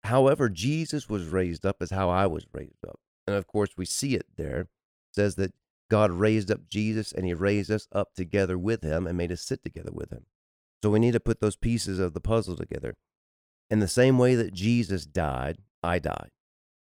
however, 0.03 0.49
Jesus 0.49 1.09
was 1.09 1.27
raised 1.27 1.65
up 1.65 1.81
is 1.81 1.89
how 1.89 2.09
I 2.09 2.27
was 2.27 2.45
raised 2.53 2.85
up. 2.87 2.99
And 3.25 3.35
of 3.35 3.47
course, 3.47 3.69
we 3.77 3.85
see 3.85 4.13
it 4.13 4.25
there. 4.35 4.59
It 4.61 4.67
says 5.13 5.35
that 5.35 5.53
God 5.89 6.11
raised 6.11 6.51
up 6.51 6.67
Jesus 6.69 7.11
and 7.11 7.25
he 7.25 7.33
raised 7.33 7.71
us 7.71 7.87
up 7.93 8.13
together 8.13 8.57
with 8.57 8.83
him 8.83 9.07
and 9.07 9.17
made 9.17 9.31
us 9.31 9.41
sit 9.41 9.63
together 9.63 9.91
with 9.91 10.11
him. 10.11 10.25
So 10.83 10.89
we 10.89 10.99
need 10.99 11.13
to 11.13 11.19
put 11.19 11.39
those 11.39 11.55
pieces 11.55 11.99
of 11.99 12.13
the 12.13 12.21
puzzle 12.21 12.55
together. 12.57 12.95
In 13.69 13.79
the 13.79 13.87
same 13.87 14.17
way 14.17 14.35
that 14.35 14.53
Jesus 14.53 15.05
died, 15.05 15.59
I 15.81 15.99
died. 15.99 16.31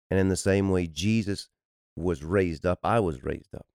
And 0.10 0.20
in 0.20 0.30
the 0.30 0.38
same 0.38 0.70
way 0.70 0.88
Jesus 0.88 1.50
was 1.98 2.24
raised 2.24 2.66
up, 2.66 2.80
I 2.84 3.00
was 3.00 3.24
raised 3.24 3.54
up. 3.54 3.66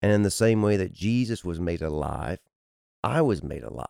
And 0.00 0.12
in 0.12 0.22
the 0.22 0.30
same 0.30 0.62
way 0.62 0.76
that 0.76 0.92
Jesus 0.92 1.44
was 1.44 1.60
made 1.60 1.82
alive, 1.82 2.38
I 3.02 3.22
was 3.22 3.42
made 3.42 3.62
alive. 3.62 3.86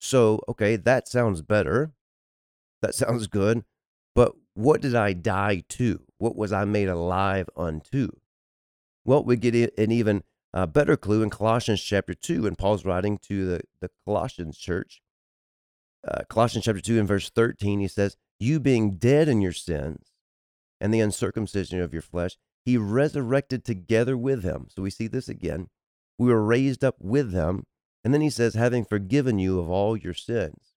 So, 0.00 0.40
okay, 0.48 0.76
that 0.76 1.08
sounds 1.08 1.42
better. 1.42 1.92
That 2.82 2.94
sounds 2.94 3.26
good. 3.26 3.64
But 4.14 4.34
what 4.54 4.80
did 4.80 4.94
I 4.94 5.12
die 5.12 5.64
to? 5.70 6.00
What 6.18 6.36
was 6.36 6.52
I 6.52 6.64
made 6.64 6.88
alive 6.88 7.48
unto? 7.56 8.10
Well, 9.04 9.24
we 9.24 9.36
get 9.36 9.54
an 9.78 9.90
even 9.90 10.22
uh, 10.52 10.66
better 10.66 10.96
clue 10.96 11.22
in 11.22 11.30
Colossians 11.30 11.82
chapter 11.82 12.14
2, 12.14 12.46
and 12.46 12.56
Paul's 12.56 12.84
writing 12.84 13.18
to 13.22 13.46
the, 13.46 13.60
the 13.80 13.90
Colossians 14.04 14.56
church. 14.56 15.02
Uh, 16.06 16.22
Colossians 16.28 16.64
chapter 16.64 16.80
2 16.80 16.98
and 16.98 17.08
verse 17.08 17.30
13, 17.30 17.80
he 17.80 17.88
says, 17.88 18.16
You 18.38 18.60
being 18.60 18.92
dead 18.92 19.28
in 19.28 19.40
your 19.40 19.52
sins 19.52 20.12
and 20.80 20.92
the 20.92 21.00
uncircumcision 21.00 21.80
of 21.80 21.92
your 21.92 22.02
flesh, 22.02 22.36
he 22.64 22.76
resurrected 22.76 23.64
together 23.64 24.16
with 24.16 24.42
him. 24.42 24.68
So 24.68 24.82
we 24.82 24.90
see 24.90 25.06
this 25.06 25.28
again. 25.28 25.68
We 26.18 26.28
were 26.28 26.44
raised 26.44 26.84
up 26.84 26.96
with 27.00 27.32
him. 27.32 27.64
And 28.04 28.12
then 28.12 28.20
he 28.20 28.30
says, 28.30 28.54
having 28.54 28.84
forgiven 28.84 29.38
you 29.38 29.58
of 29.58 29.70
all 29.70 29.96
your 29.96 30.14
sins. 30.14 30.74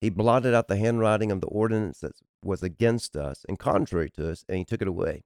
He 0.00 0.10
blotted 0.10 0.54
out 0.54 0.68
the 0.68 0.76
handwriting 0.76 1.32
of 1.32 1.40
the 1.40 1.48
ordinance 1.48 2.00
that 2.00 2.12
was 2.44 2.62
against 2.62 3.16
us 3.16 3.44
and 3.48 3.58
contrary 3.58 4.10
to 4.10 4.30
us, 4.30 4.44
and 4.48 4.58
he 4.58 4.64
took 4.64 4.80
it 4.80 4.88
away. 4.88 5.24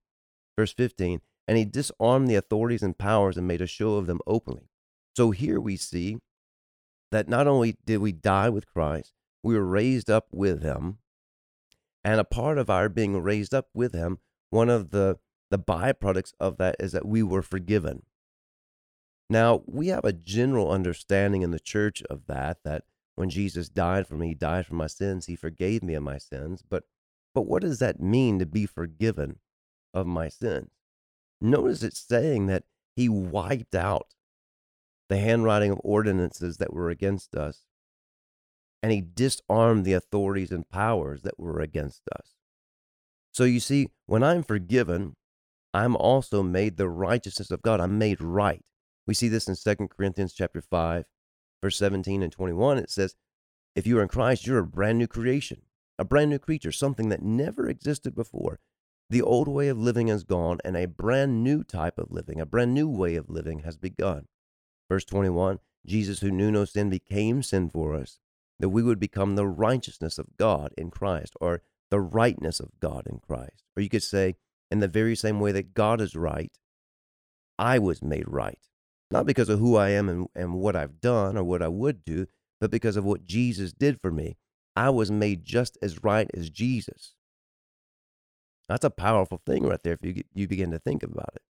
Verse 0.56 0.72
15, 0.72 1.20
and 1.46 1.58
he 1.58 1.64
disarmed 1.64 2.28
the 2.28 2.36
authorities 2.36 2.82
and 2.82 2.96
powers 2.96 3.36
and 3.36 3.46
made 3.46 3.60
a 3.60 3.66
show 3.66 3.96
of 3.96 4.06
them 4.06 4.20
openly. 4.26 4.70
So 5.14 5.30
here 5.30 5.60
we 5.60 5.76
see 5.76 6.18
that 7.10 7.28
not 7.28 7.46
only 7.46 7.76
did 7.84 7.98
we 7.98 8.12
die 8.12 8.48
with 8.48 8.66
Christ, 8.66 9.12
we 9.42 9.54
were 9.54 9.64
raised 9.64 10.08
up 10.10 10.28
with 10.32 10.62
him. 10.62 10.98
And 12.04 12.18
a 12.18 12.24
part 12.24 12.58
of 12.58 12.70
our 12.70 12.88
being 12.88 13.20
raised 13.20 13.54
up 13.54 13.68
with 13.74 13.92
him, 13.92 14.18
one 14.50 14.70
of 14.70 14.90
the, 14.90 15.18
the 15.50 15.58
byproducts 15.58 16.32
of 16.40 16.56
that 16.56 16.76
is 16.80 16.92
that 16.92 17.06
we 17.06 17.22
were 17.22 17.42
forgiven. 17.42 18.02
Now, 19.32 19.62
we 19.64 19.86
have 19.86 20.04
a 20.04 20.12
general 20.12 20.70
understanding 20.70 21.40
in 21.40 21.52
the 21.52 21.58
church 21.58 22.02
of 22.10 22.26
that, 22.26 22.58
that 22.64 22.84
when 23.14 23.30
Jesus 23.30 23.70
died 23.70 24.06
for 24.06 24.14
me, 24.14 24.28
he 24.28 24.34
died 24.34 24.66
for 24.66 24.74
my 24.74 24.86
sins, 24.86 25.24
he 25.24 25.36
forgave 25.36 25.82
me 25.82 25.94
of 25.94 26.02
my 26.02 26.18
sins. 26.18 26.62
But, 26.68 26.82
but 27.34 27.46
what 27.46 27.62
does 27.62 27.78
that 27.78 27.98
mean 27.98 28.38
to 28.40 28.44
be 28.44 28.66
forgiven 28.66 29.38
of 29.94 30.06
my 30.06 30.28
sins? 30.28 30.68
Notice 31.40 31.82
it's 31.82 31.98
saying 31.98 32.48
that 32.48 32.64
he 32.94 33.08
wiped 33.08 33.74
out 33.74 34.08
the 35.08 35.16
handwriting 35.16 35.70
of 35.70 35.80
ordinances 35.82 36.58
that 36.58 36.74
were 36.74 36.90
against 36.90 37.34
us, 37.34 37.60
and 38.82 38.92
he 38.92 39.00
disarmed 39.00 39.86
the 39.86 39.94
authorities 39.94 40.50
and 40.50 40.68
powers 40.68 41.22
that 41.22 41.40
were 41.40 41.58
against 41.58 42.02
us. 42.14 42.32
So 43.32 43.44
you 43.44 43.60
see, 43.60 43.88
when 44.04 44.22
I'm 44.22 44.42
forgiven, 44.42 45.16
I'm 45.72 45.96
also 45.96 46.42
made 46.42 46.76
the 46.76 46.90
righteousness 46.90 47.50
of 47.50 47.62
God. 47.62 47.80
I'm 47.80 47.96
made 47.96 48.20
right. 48.20 48.62
We 49.06 49.14
see 49.14 49.28
this 49.28 49.48
in 49.48 49.56
2 49.56 49.88
Corinthians 49.88 50.32
chapter 50.32 50.60
5, 50.60 51.04
verse 51.60 51.76
17 51.76 52.22
and 52.22 52.30
21. 52.30 52.78
It 52.78 52.90
says, 52.90 53.16
If 53.74 53.86
you 53.86 53.98
are 53.98 54.02
in 54.02 54.08
Christ, 54.08 54.46
you're 54.46 54.58
a 54.58 54.66
brand 54.66 54.98
new 54.98 55.08
creation, 55.08 55.62
a 55.98 56.04
brand 56.04 56.30
new 56.30 56.38
creature, 56.38 56.70
something 56.70 57.08
that 57.08 57.22
never 57.22 57.68
existed 57.68 58.14
before. 58.14 58.60
The 59.10 59.22
old 59.22 59.48
way 59.48 59.68
of 59.68 59.78
living 59.78 60.08
is 60.08 60.22
gone, 60.22 60.58
and 60.64 60.76
a 60.76 60.86
brand 60.86 61.42
new 61.42 61.64
type 61.64 61.98
of 61.98 62.12
living, 62.12 62.40
a 62.40 62.46
brand 62.46 62.74
new 62.74 62.88
way 62.88 63.16
of 63.16 63.28
living 63.28 63.60
has 63.60 63.76
begun. 63.76 64.28
Verse 64.88 65.04
21 65.04 65.58
Jesus, 65.84 66.20
who 66.20 66.30
knew 66.30 66.52
no 66.52 66.64
sin, 66.64 66.88
became 66.88 67.42
sin 67.42 67.68
for 67.68 67.96
us, 67.96 68.20
that 68.60 68.68
we 68.68 68.84
would 68.84 69.00
become 69.00 69.34
the 69.34 69.48
righteousness 69.48 70.16
of 70.16 70.36
God 70.36 70.72
in 70.78 70.92
Christ, 70.92 71.34
or 71.40 71.62
the 71.90 72.00
rightness 72.00 72.60
of 72.60 72.78
God 72.78 73.08
in 73.08 73.18
Christ. 73.18 73.64
Or 73.76 73.82
you 73.82 73.88
could 73.88 74.04
say, 74.04 74.36
in 74.70 74.78
the 74.78 74.86
very 74.86 75.16
same 75.16 75.40
way 75.40 75.50
that 75.50 75.74
God 75.74 76.00
is 76.00 76.14
right, 76.14 76.56
I 77.58 77.80
was 77.80 78.00
made 78.00 78.28
right 78.28 78.60
not 79.12 79.26
because 79.26 79.48
of 79.50 79.58
who 79.58 79.76
I 79.76 79.90
am 79.90 80.08
and, 80.08 80.26
and 80.34 80.54
what 80.54 80.74
I've 80.74 81.00
done 81.00 81.36
or 81.36 81.44
what 81.44 81.62
I 81.62 81.68
would 81.68 82.04
do, 82.04 82.26
but 82.60 82.70
because 82.70 82.96
of 82.96 83.04
what 83.04 83.26
Jesus 83.26 83.72
did 83.72 84.00
for 84.00 84.10
me. 84.10 84.36
I 84.74 84.88
was 84.88 85.10
made 85.10 85.44
just 85.44 85.76
as 85.82 86.02
right 86.02 86.30
as 86.34 86.48
Jesus. 86.48 87.14
That's 88.68 88.84
a 88.84 88.90
powerful 88.90 89.42
thing 89.44 89.64
right 89.66 89.82
there 89.82 89.98
if 90.00 90.16
you, 90.16 90.22
you 90.32 90.48
begin 90.48 90.70
to 90.70 90.78
think 90.78 91.02
about 91.02 91.30
it. 91.34 91.42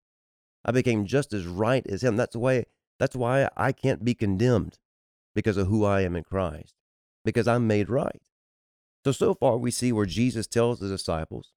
I 0.64 0.72
became 0.72 1.06
just 1.06 1.32
as 1.32 1.46
right 1.46 1.86
as 1.86 2.02
him. 2.02 2.16
That's 2.16 2.34
why 2.34 2.64
that's 2.98 3.14
why 3.14 3.48
I 3.56 3.72
can't 3.72 4.04
be 4.04 4.14
condemned 4.14 4.78
because 5.34 5.56
of 5.56 5.68
who 5.68 5.84
I 5.84 6.02
am 6.02 6.16
in 6.16 6.24
Christ, 6.24 6.74
because 7.24 7.46
I'm 7.46 7.66
made 7.66 7.88
right. 7.88 8.22
So 9.04 9.12
so 9.12 9.34
far 9.34 9.56
we 9.56 9.70
see 9.70 9.92
where 9.92 10.06
Jesus 10.06 10.46
tells 10.46 10.80
the 10.80 10.88
disciples, 10.88 11.52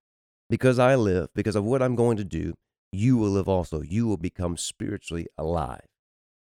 because 0.50 0.78
I 0.78 0.96
live, 0.96 1.30
because 1.34 1.56
of 1.56 1.64
what 1.64 1.82
I'm 1.82 1.96
going 1.96 2.18
to 2.18 2.24
do, 2.24 2.54
you 2.92 3.18
will 3.18 3.30
live 3.30 3.48
also. 3.48 3.82
You 3.82 4.08
will 4.08 4.18
become 4.18 4.58
spiritually 4.58 5.28
alive. 5.38 5.88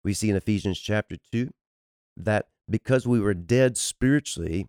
We 0.09 0.15
see 0.15 0.31
in 0.31 0.37
Ephesians 0.37 0.79
chapter 0.81 1.19
2 1.33 1.50
that 2.17 2.47
because 2.67 3.07
we 3.07 3.21
were 3.21 3.35
dead 3.35 3.77
spiritually, 3.77 4.67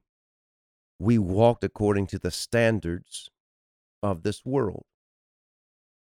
we 1.00 1.18
walked 1.18 1.64
according 1.64 2.08
to 2.08 2.20
the 2.20 2.30
standards 2.30 3.30
of 4.04 4.24
this 4.24 4.46
world. 4.46 4.84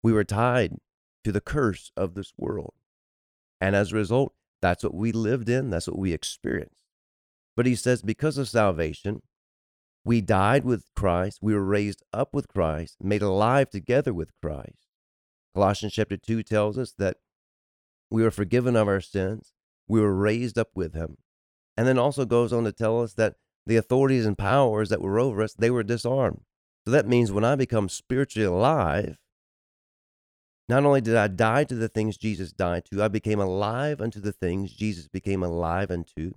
We 0.02 0.12
were 0.12 0.24
tied 0.24 0.78
to 1.24 1.32
the 1.32 1.40
curse 1.40 1.92
of 1.96 2.16
this 2.16 2.34
world. 2.36 2.74
And 3.62 3.76
as 3.76 3.92
a 3.92 3.98
result, 3.98 4.34
that's 4.60 4.84
what 4.84 4.96
we 4.96 5.12
lived 5.12 5.50
in, 5.50 5.70
that's 5.70 5.88
what 5.88 6.00
we 6.00 6.14
experienced. 6.14 6.82
But 7.56 7.68
he 7.68 7.76
says, 7.76 8.02
because 8.02 8.40
of 8.40 8.50
salvation, 8.50 9.22
we 10.04 10.20
died 10.20 10.66
with 10.66 10.86
Christ, 10.96 11.44
we 11.44 11.54
were 11.54 11.64
raised 11.64 12.02
up 12.12 12.34
with 12.34 12.48
Christ, 12.48 12.98
made 13.04 13.22
alive 13.22 13.70
together 13.70 14.16
with 14.16 14.32
Christ. 14.42 14.88
Colossians 15.54 15.94
chapter 15.94 16.18
2 16.18 16.42
tells 16.42 16.76
us 16.80 16.96
that 16.98 17.18
we 18.10 18.24
were 18.24 18.32
forgiven 18.32 18.76
of 18.76 18.88
our 18.88 19.02
sins. 19.02 19.54
We 19.88 20.02
were 20.02 20.14
raised 20.14 20.58
up 20.58 20.70
with 20.76 20.94
him. 20.94 21.18
And 21.76 21.88
then 21.88 21.98
also 21.98 22.26
goes 22.26 22.52
on 22.52 22.64
to 22.64 22.72
tell 22.72 23.02
us 23.02 23.14
that 23.14 23.36
the 23.66 23.78
authorities 23.78 24.26
and 24.26 24.38
powers 24.38 24.90
that 24.90 25.02
were 25.02 25.20
over 25.20 25.42
us, 25.42 25.54
they 25.54 25.70
were 25.70 25.84
disarmed. 25.84 26.42
So 26.86 26.92
that 26.92 27.08
means 27.08 27.32
when 27.32 27.44
I 27.44 27.56
become 27.56 27.90
spiritually 27.90 28.48
alive, 28.48 29.18
not 30.70 30.86
only 30.86 31.02
did 31.02 31.16
I 31.16 31.28
die 31.28 31.64
to 31.66 31.76
the 31.76 31.88
things 31.90 32.18
Jesus 32.18 32.52
died 32.52 32.86
to, 32.86 33.04
I 33.04 33.08
became 33.08 33.40
alive 33.40 34.02
unto 34.02 34.20
the 34.20 34.34
things 34.34 34.74
Jesus 34.74 35.08
became 35.08 35.44
alive 35.44 35.92
unto. 35.92 36.32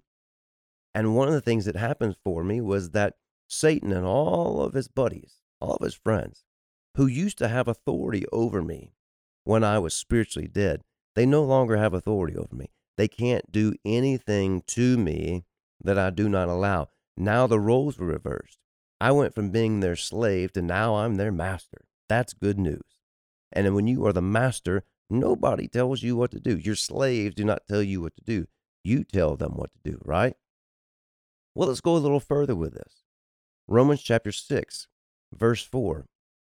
And 0.94 1.14
one 1.16 1.28
of 1.28 1.34
the 1.34 1.40
things 1.40 1.64
that 1.64 1.76
happened 1.76 2.16
for 2.22 2.44
me 2.44 2.60
was 2.60 2.90
that 2.90 3.14
Satan 3.48 3.92
and 3.92 4.06
all 4.06 4.62
of 4.62 4.74
his 4.74 4.88
buddies, 4.88 5.36
all 5.60 5.74
of 5.74 5.84
his 5.84 5.94
friends, 5.94 6.44
who 6.96 7.06
used 7.06 7.38
to 7.38 7.48
have 7.48 7.68
authority 7.68 8.24
over 8.32 8.62
me 8.62 8.92
when 9.44 9.64
I 9.64 9.78
was 9.78 9.94
spiritually 9.94 10.48
dead, 10.48 10.82
they 11.14 11.26
no 11.26 11.42
longer 11.42 11.76
have 11.76 11.94
authority 11.94 12.36
over 12.36 12.54
me. 12.54 12.70
They 12.96 13.08
can't 13.08 13.50
do 13.50 13.74
anything 13.84 14.62
to 14.68 14.96
me 14.98 15.44
that 15.82 15.98
I 15.98 16.10
do 16.10 16.28
not 16.28 16.48
allow. 16.48 16.88
Now 17.16 17.46
the 17.46 17.60
roles 17.60 17.98
were 17.98 18.06
reversed. 18.06 18.58
I 19.00 19.12
went 19.12 19.34
from 19.34 19.50
being 19.50 19.80
their 19.80 19.96
slave 19.96 20.52
to 20.52 20.62
now 20.62 20.96
I'm 20.96 21.16
their 21.16 21.32
master. 21.32 21.86
That's 22.08 22.32
good 22.34 22.58
news. 22.58 22.82
And 23.52 23.74
when 23.74 23.86
you 23.86 24.04
are 24.06 24.12
the 24.12 24.22
master, 24.22 24.84
nobody 25.08 25.66
tells 25.66 26.02
you 26.02 26.16
what 26.16 26.30
to 26.32 26.40
do. 26.40 26.56
Your 26.56 26.76
slaves 26.76 27.34
do 27.34 27.44
not 27.44 27.66
tell 27.66 27.82
you 27.82 28.00
what 28.02 28.14
to 28.16 28.22
do. 28.22 28.46
You 28.84 29.04
tell 29.04 29.36
them 29.36 29.52
what 29.52 29.70
to 29.72 29.90
do, 29.90 29.98
right? 30.04 30.34
Well, 31.54 31.68
let's 31.68 31.80
go 31.80 31.96
a 31.96 31.98
little 31.98 32.20
further 32.20 32.54
with 32.54 32.74
this. 32.74 33.02
Romans 33.66 34.02
chapter 34.02 34.32
6, 34.32 34.88
verse 35.32 35.62
4. 35.62 36.06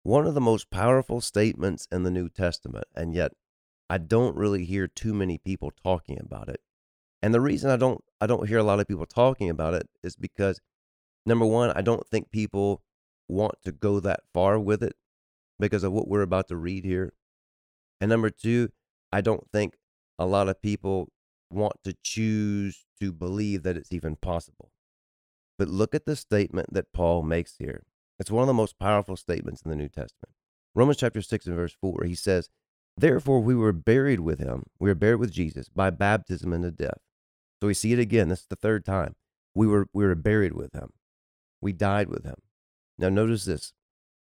One 0.04 0.28
of 0.28 0.34
the 0.34 0.42
most 0.42 0.70
powerful 0.70 1.22
statements 1.22 1.88
in 1.92 2.04
the 2.04 2.12
New 2.12 2.30
Testament, 2.30 2.86
and 2.96 3.14
yet 3.14 3.32
I 3.90 3.98
don't 3.98 4.36
really 4.36 4.66
hear 4.66 4.88
too 4.88 5.14
many 5.14 5.38
people 5.38 5.72
talking 5.84 6.20
about 6.20 6.50
it. 6.50 6.62
And 7.22 7.34
the 7.34 7.42
reason 7.42 7.70
I 7.70 7.78
don't 7.78 8.04
I 8.20 8.28
don't 8.28 8.48
hear 8.48 8.58
a 8.58 8.64
lot 8.64 8.80
of 8.80 8.88
people 8.88 9.06
talking 9.06 9.50
about 9.50 9.74
it 9.74 9.88
is 10.04 10.16
because 10.16 10.60
number 11.26 11.46
one, 11.46 11.72
I 11.76 11.82
don't 11.82 12.06
think 12.08 12.32
people 12.32 12.82
want 13.28 13.56
to 13.64 13.72
go 13.72 14.00
that 14.00 14.22
far 14.34 14.60
with 14.60 14.84
it 14.84 14.96
because 15.60 15.84
of 15.84 15.94
what 15.94 16.08
we're 16.08 16.22
about 16.22 16.48
to 16.50 16.58
read 16.58 16.84
here. 16.84 17.14
And 18.02 18.10
number 18.10 18.30
two, 18.30 18.70
I 19.12 19.22
don't 19.22 19.50
think 19.52 19.76
a 20.20 20.26
lot 20.26 20.50
of 20.50 20.62
people 20.62 21.10
want 21.50 21.78
to 21.84 21.96
choose 22.04 22.86
to 23.00 23.12
believe 23.12 23.64
that 23.64 23.78
it's 23.78 23.94
even 23.94 24.16
possible. 24.16 24.72
But 25.58 25.70
look 25.70 25.94
at 25.94 26.06
the 26.06 26.16
statement 26.16 26.74
that 26.74 26.92
Paul 26.94 27.24
makes 27.24 27.56
here. 27.58 27.84
It's 28.20 28.32
one 28.32 28.44
of 28.44 28.48
the 28.48 28.54
most 28.54 28.80
powerful 28.80 29.16
statements 29.16 29.62
in 29.62 29.70
the 29.70 29.76
New 29.76 29.90
Testament. 29.90 30.34
Romans 30.76 30.98
chapter 30.98 31.22
6 31.22 31.46
and 31.46 31.56
verse 31.56 31.76
4, 31.80 32.04
he 32.06 32.16
says, 32.16 32.50
Therefore 32.96 33.40
we 33.40 33.56
were 33.56 33.74
buried 33.74 34.20
with 34.20 34.40
him, 34.40 34.64
we 34.80 34.90
were 34.90 34.96
buried 34.96 35.20
with 35.20 35.32
Jesus 35.32 35.70
by 35.70 35.90
baptism 35.90 36.54
into 36.54 36.72
death. 36.72 37.00
So 37.62 37.68
we 37.68 37.74
see 37.74 37.94
it 37.94 38.00
again. 38.00 38.30
This 38.30 38.42
is 38.42 38.48
the 38.50 38.56
third 38.56 38.86
time. 38.86 39.16
We 39.56 39.68
were 39.68 39.88
we 39.94 40.06
were 40.06 40.16
buried 40.16 40.54
with 40.54 40.74
him. 40.74 40.92
We 41.62 41.72
died 41.74 42.10
with 42.10 42.24
him. 42.24 42.36
Now 42.98 43.10
notice 43.10 43.46
this. 43.46 43.74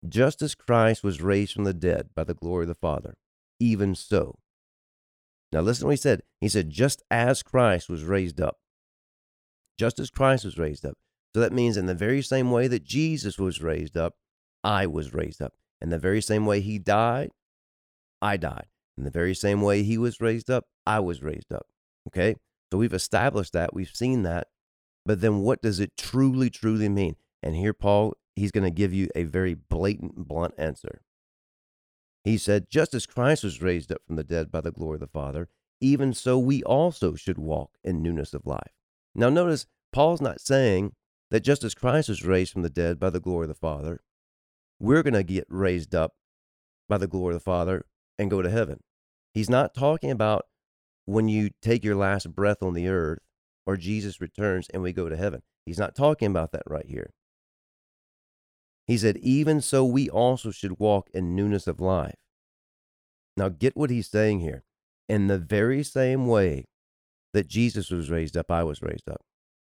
Just 0.09 0.43
as 0.43 0.55
Christ 0.55 1.05
was 1.05 1.23
raised 1.23 1.53
from 1.53 1.65
the 1.65 1.75
dead 1.75 2.09
by 2.15 2.25
the 2.25 2.35
glory 2.35 2.65
of 2.65 2.69
the 2.69 2.75
Father, 2.75 3.15
even 3.61 3.95
so. 3.95 4.39
Now 5.53 5.61
listen 5.61 5.83
to 5.83 5.87
what 5.87 5.93
he 5.93 5.97
said. 5.99 6.23
He 6.41 6.49
said, 6.49 6.71
just 6.71 7.03
as 7.11 7.43
Christ 7.43 7.89
was 7.89 8.05
raised 8.05 8.41
up. 8.41 8.57
Just 9.79 9.99
as 9.99 10.11
Christ 10.11 10.45
was 10.45 10.59
raised 10.59 10.85
up. 10.85 10.97
So 11.35 11.41
that 11.41 11.53
means 11.53 11.77
in 11.77 11.87
the 11.87 11.95
very 11.95 12.23
same 12.23 12.51
way 12.51 12.69
that 12.69 12.85
Jesus 12.85 13.39
was 13.39 13.63
raised 13.63 13.97
up, 13.97 14.15
I 14.65 14.87
was 14.87 15.15
raised 15.15 15.43
up. 15.43 15.55
In 15.81 15.91
the 15.91 15.99
very 15.99 16.23
same 16.23 16.47
way 16.47 16.61
he 16.61 16.79
died, 16.79 17.31
I 18.23 18.37
died. 18.37 18.67
In 18.97 19.05
the 19.05 19.11
very 19.11 19.35
same 19.35 19.61
way 19.61 19.83
he 19.83 19.99
was 19.99 20.21
raised 20.21 20.49
up, 20.49 20.67
I 20.87 21.01
was 21.01 21.23
raised 21.23 21.53
up. 21.53 21.67
Okay? 22.09 22.37
So 22.71 22.79
we've 22.79 22.95
established 22.95 23.53
that, 23.53 23.75
we've 23.75 23.91
seen 23.93 24.23
that. 24.23 24.47
But 25.05 25.21
then 25.21 25.41
what 25.41 25.61
does 25.61 25.81
it 25.81 25.97
truly, 25.99 26.49
truly 26.49 26.89
mean? 26.89 27.17
And 27.43 27.57
here, 27.57 27.75
Paul, 27.75 28.15
he's 28.37 28.53
going 28.53 28.65
to 28.65 28.71
give 28.71 28.95
you 28.95 29.09
a 29.17 29.25
very 29.25 29.55
blatant, 29.55 30.29
blunt 30.29 30.55
answer. 30.57 31.03
He 32.23 32.39
said, 32.39 32.71
Just 32.71 32.95
as 32.95 33.05
Christ 33.05 33.43
was 33.43 33.61
raised 33.61 33.91
up 33.91 34.03
from 34.07 34.15
the 34.17 34.23
dead 34.23 34.53
by 34.53 34.61
the 34.61 34.71
glory 34.71 34.95
of 34.95 35.01
the 35.01 35.07
Father, 35.09 35.49
even 35.81 36.15
so 36.15 36.39
we 36.39 36.63
also 36.63 37.17
should 37.17 37.39
walk 37.39 37.73
in 37.83 38.01
newness 38.01 38.33
of 38.33 38.47
life. 38.47 38.73
Now, 39.15 39.29
notice, 39.29 39.67
Paul's 39.93 40.21
not 40.21 40.41
saying 40.41 40.93
that 41.33 41.41
just 41.41 41.65
as 41.65 41.75
Christ 41.75 42.09
was 42.09 42.25
raised 42.25 42.53
from 42.53 42.63
the 42.63 42.71
dead 42.71 43.01
by 43.01 43.11
the 43.11 43.21
glory 43.21 43.45
of 43.45 43.49
the 43.49 43.55
Father, 43.55 44.01
we're 44.79 45.03
going 45.03 45.15
to 45.15 45.25
get 45.25 45.47
raised 45.49 45.95
up 45.95 46.15
by 46.89 46.99
the 46.99 47.09
glory 47.09 47.35
of 47.35 47.41
the 47.41 47.45
Father 47.45 47.85
and 48.23 48.31
go 48.31 48.41
to 48.41 48.51
heaven. 48.51 48.81
He's 49.35 49.51
not 49.51 49.75
talking 49.75 50.11
about 50.11 50.47
when 51.05 51.29
you 51.29 51.51
take 51.61 51.85
your 51.85 51.97
last 51.97 52.35
breath 52.35 52.63
on 52.63 52.75
the 52.75 52.89
earth 52.89 53.19
or 53.67 53.77
Jesus 53.77 54.21
returns 54.21 54.69
and 54.73 54.83
we 54.83 54.93
go 54.93 55.09
to 55.09 55.17
heaven. 55.17 55.43
He's 55.67 55.79
not 55.79 55.95
talking 55.95 56.29
about 56.29 56.53
that 56.53 56.63
right 56.67 56.87
here. 56.87 57.11
He 58.87 58.99
said, 58.99 59.17
Even 59.19 59.61
so, 59.61 59.85
we 59.85 60.09
also 60.09 60.51
should 60.51 60.79
walk 60.79 61.09
in 61.15 61.37
newness 61.37 61.67
of 61.67 61.81
life. 61.81 62.17
Now, 63.37 63.49
get 63.49 63.77
what 63.77 63.91
he's 63.91 64.09
saying 64.09 64.41
here. 64.41 64.65
In 65.09 65.27
the 65.27 65.39
very 65.39 65.83
same 65.83 66.27
way 66.27 66.65
that 67.33 67.49
Jesus 67.49 67.91
was 67.91 68.11
raised 68.11 68.37
up, 68.37 68.51
I 68.51 68.63
was 68.65 68.83
raised 68.83 69.09
up. 69.09 69.23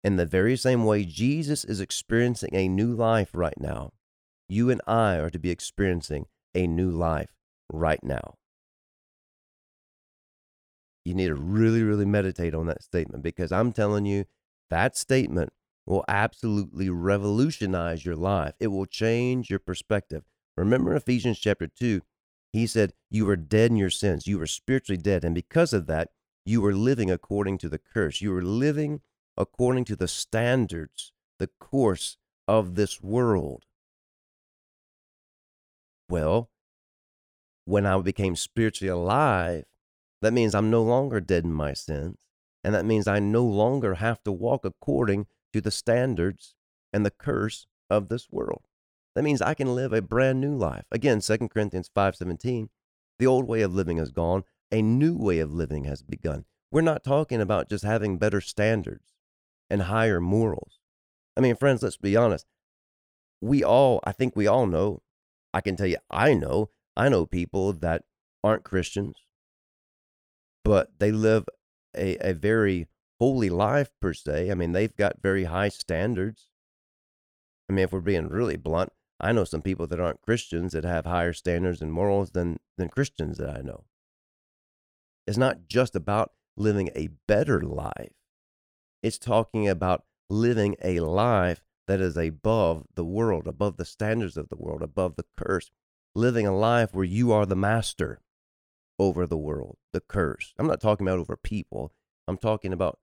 In 0.03 0.17
the 0.17 0.27
very 0.27 0.57
same 0.57 0.85
way 0.85 1.05
Jesus 1.05 1.65
is 1.65 1.81
experiencing 1.81 2.51
a 2.53 2.69
new 2.69 2.93
life 2.95 3.31
right 3.33 3.59
now, 3.59 3.93
you 4.49 4.71
and 4.71 4.81
I 4.87 5.17
are 5.17 5.31
to 5.31 5.39
be 5.39 5.51
experiencing 5.51 6.27
a 6.55 6.67
new 6.67 6.91
life 6.91 7.36
right 7.71 8.03
now. 8.03 8.35
You 11.05 11.15
need 11.15 11.29
to 11.29 11.35
really, 11.35 11.83
really 11.83 12.05
meditate 12.05 12.55
on 12.55 12.67
that 12.67 12.83
statement 12.83 13.23
because 13.23 13.53
I'm 13.53 13.73
telling 13.73 14.07
you, 14.07 14.25
that 14.71 14.97
statement 14.97 15.53
will 15.87 16.05
absolutely 16.09 16.91
revolutionize 16.91 18.05
your 18.05 18.17
life. 18.17 18.55
It 18.59 18.69
will 18.69 18.87
change 18.87 19.49
your 19.49 19.61
perspective. 19.61 20.25
Remember 20.57 20.95
Ephesians 20.95 21.39
chapter 21.39 21.69
2, 21.69 22.01
he 22.53 22.67
said, 22.67 22.93
You 23.11 23.27
were 23.27 23.37
dead 23.37 23.71
in 23.71 23.77
your 23.77 23.91
sins. 23.91 24.27
You 24.27 24.39
were 24.39 24.47
spiritually 24.47 25.01
dead. 25.01 25.25
And 25.25 25.35
because 25.35 25.73
of 25.73 25.87
that, 25.87 26.11
you 26.45 26.61
were 26.61 26.75
living 26.75 27.11
according 27.11 27.59
to 27.59 27.69
the 27.69 27.79
curse. 27.79 28.21
You 28.21 28.33
were 28.33 28.43
living 28.43 29.01
according 29.37 29.85
to 29.87 29.97
the 29.97 30.09
standards, 30.09 31.13
the 31.39 31.51
course 31.61 32.17
of 32.49 32.75
this 32.75 33.01
world. 33.01 33.65
Well, 36.09 36.51
when 37.67 37.85
I 37.85 38.01
became 38.01 38.37
spiritually 38.37 38.89
alive, 38.91 39.65
that 40.23 40.33
means 40.33 40.55
I'm 40.55 40.71
no 40.71 40.83
longer 40.83 41.21
dead 41.21 41.45
in 41.45 41.53
my 41.53 41.75
sins. 41.75 42.17
And 42.65 42.75
that 42.75 42.87
means 42.87 43.07
I 43.07 43.19
no 43.19 43.45
longer 43.45 43.95
have 43.95 44.23
to 44.25 44.33
walk 44.33 44.65
according 44.65 45.27
to 45.53 45.61
the 45.61 45.71
standards 45.71 46.55
and 46.93 47.05
the 47.05 47.11
curse 47.11 47.67
of 47.91 48.09
this 48.09 48.29
world. 48.31 48.63
That 49.15 49.23
means 49.23 49.41
I 49.41 49.55
can 49.55 49.75
live 49.75 49.93
a 49.93 50.03
brand 50.03 50.41
new 50.41 50.57
life. 50.57 50.85
Again, 50.91 51.21
2 51.21 51.49
Corinthians 51.51 51.91
5:17, 51.95 52.71
the 53.19 53.27
old 53.27 53.47
way 53.47 53.63
of 53.63 53.75
living 53.75 53.99
is 53.99 54.11
gone, 54.11 54.45
a 54.73 54.83
new 54.83 55.17
way 55.17 55.39
of 55.39 55.53
living 55.53 55.85
has 55.85 56.03
begun. 56.03 56.45
We're 56.71 56.81
not 56.81 57.05
talking 57.05 57.41
about 57.41 57.69
just 57.69 57.85
having 57.85 58.19
better 58.19 58.41
standards 58.41 59.15
and 59.71 59.83
higher 59.83 60.21
morals. 60.21 60.81
I 61.37 61.41
mean, 61.41 61.57
friends, 61.57 61.83
let's 61.83 61.97
be 61.97 62.17
honest. 62.17 62.47
We 63.41 63.63
all, 63.63 64.01
I 64.05 64.13
think 64.13 64.35
we 64.35 64.47
all 64.47 64.67
know, 64.67 65.03
I 65.55 65.61
can 65.61 65.77
tell 65.77 65.87
you, 65.87 65.99
I 66.11 66.35
know, 66.35 66.71
I 66.97 67.09
know 67.09 67.27
people 67.27 67.73
that 67.75 68.05
aren't 68.43 68.65
Christians, 68.65 69.15
but 70.65 70.99
they 70.99 71.13
live 71.13 71.45
a, 71.97 72.17
a 72.31 72.33
very 72.33 72.89
holy 73.21 73.51
life, 73.51 73.91
per 74.01 74.13
se. 74.15 74.51
I 74.51 74.55
mean, 74.55 74.73
they've 74.73 74.97
got 74.97 75.23
very 75.23 75.45
high 75.45 75.69
standards. 75.69 76.51
I 77.69 77.73
mean, 77.73 77.85
if 77.85 77.93
we're 77.93 78.01
being 78.01 78.29
really 78.29 78.57
blunt, 78.57 78.93
I 79.21 79.33
know 79.33 79.45
some 79.45 79.63
people 79.63 79.87
that 79.89 80.01
aren't 80.01 80.23
Christians 80.23 80.73
that 80.73 80.85
have 80.85 81.07
higher 81.07 81.33
standards 81.33 81.81
and 81.81 81.93
morals 81.93 82.31
than, 82.31 82.59
than 82.77 82.89
Christians 82.89 83.39
that 83.39 83.49
I 83.49 83.63
know. 83.63 83.85
It's 85.27 85.39
not 85.39 85.67
just 85.69 85.97
about 85.97 86.33
living 86.57 86.91
a 86.95 87.09
better 87.27 87.61
life. 87.61 88.13
It's 89.03 89.19
talking 89.19 89.69
about 89.69 90.05
living 90.29 90.77
a 90.83 91.01
life 91.01 91.63
that 91.87 92.01
is 92.01 92.17
above 92.17 92.85
the 92.95 93.05
world, 93.05 93.47
above 93.47 93.77
the 93.77 93.85
standards 93.85 94.37
of 94.37 94.49
the 94.49 94.57
world, 94.57 94.83
above 94.83 95.17
the 95.17 95.25
curse. 95.37 95.71
Living 96.17 96.47
a 96.47 96.57
life 96.57 96.95
where 96.95 97.05
you 97.05 97.31
are 97.31 97.45
the 97.45 97.55
master 97.55 98.23
over 98.99 99.27
the 99.27 99.37
world, 99.37 99.77
the 99.93 100.01
curse. 100.01 100.55
I'm 100.59 100.67
not 100.67 100.81
talking 100.81 101.07
about 101.07 101.19
over 101.19 101.37
people. 101.37 101.93
I'm 102.27 102.39
talking 102.39 102.73
about 102.73 102.99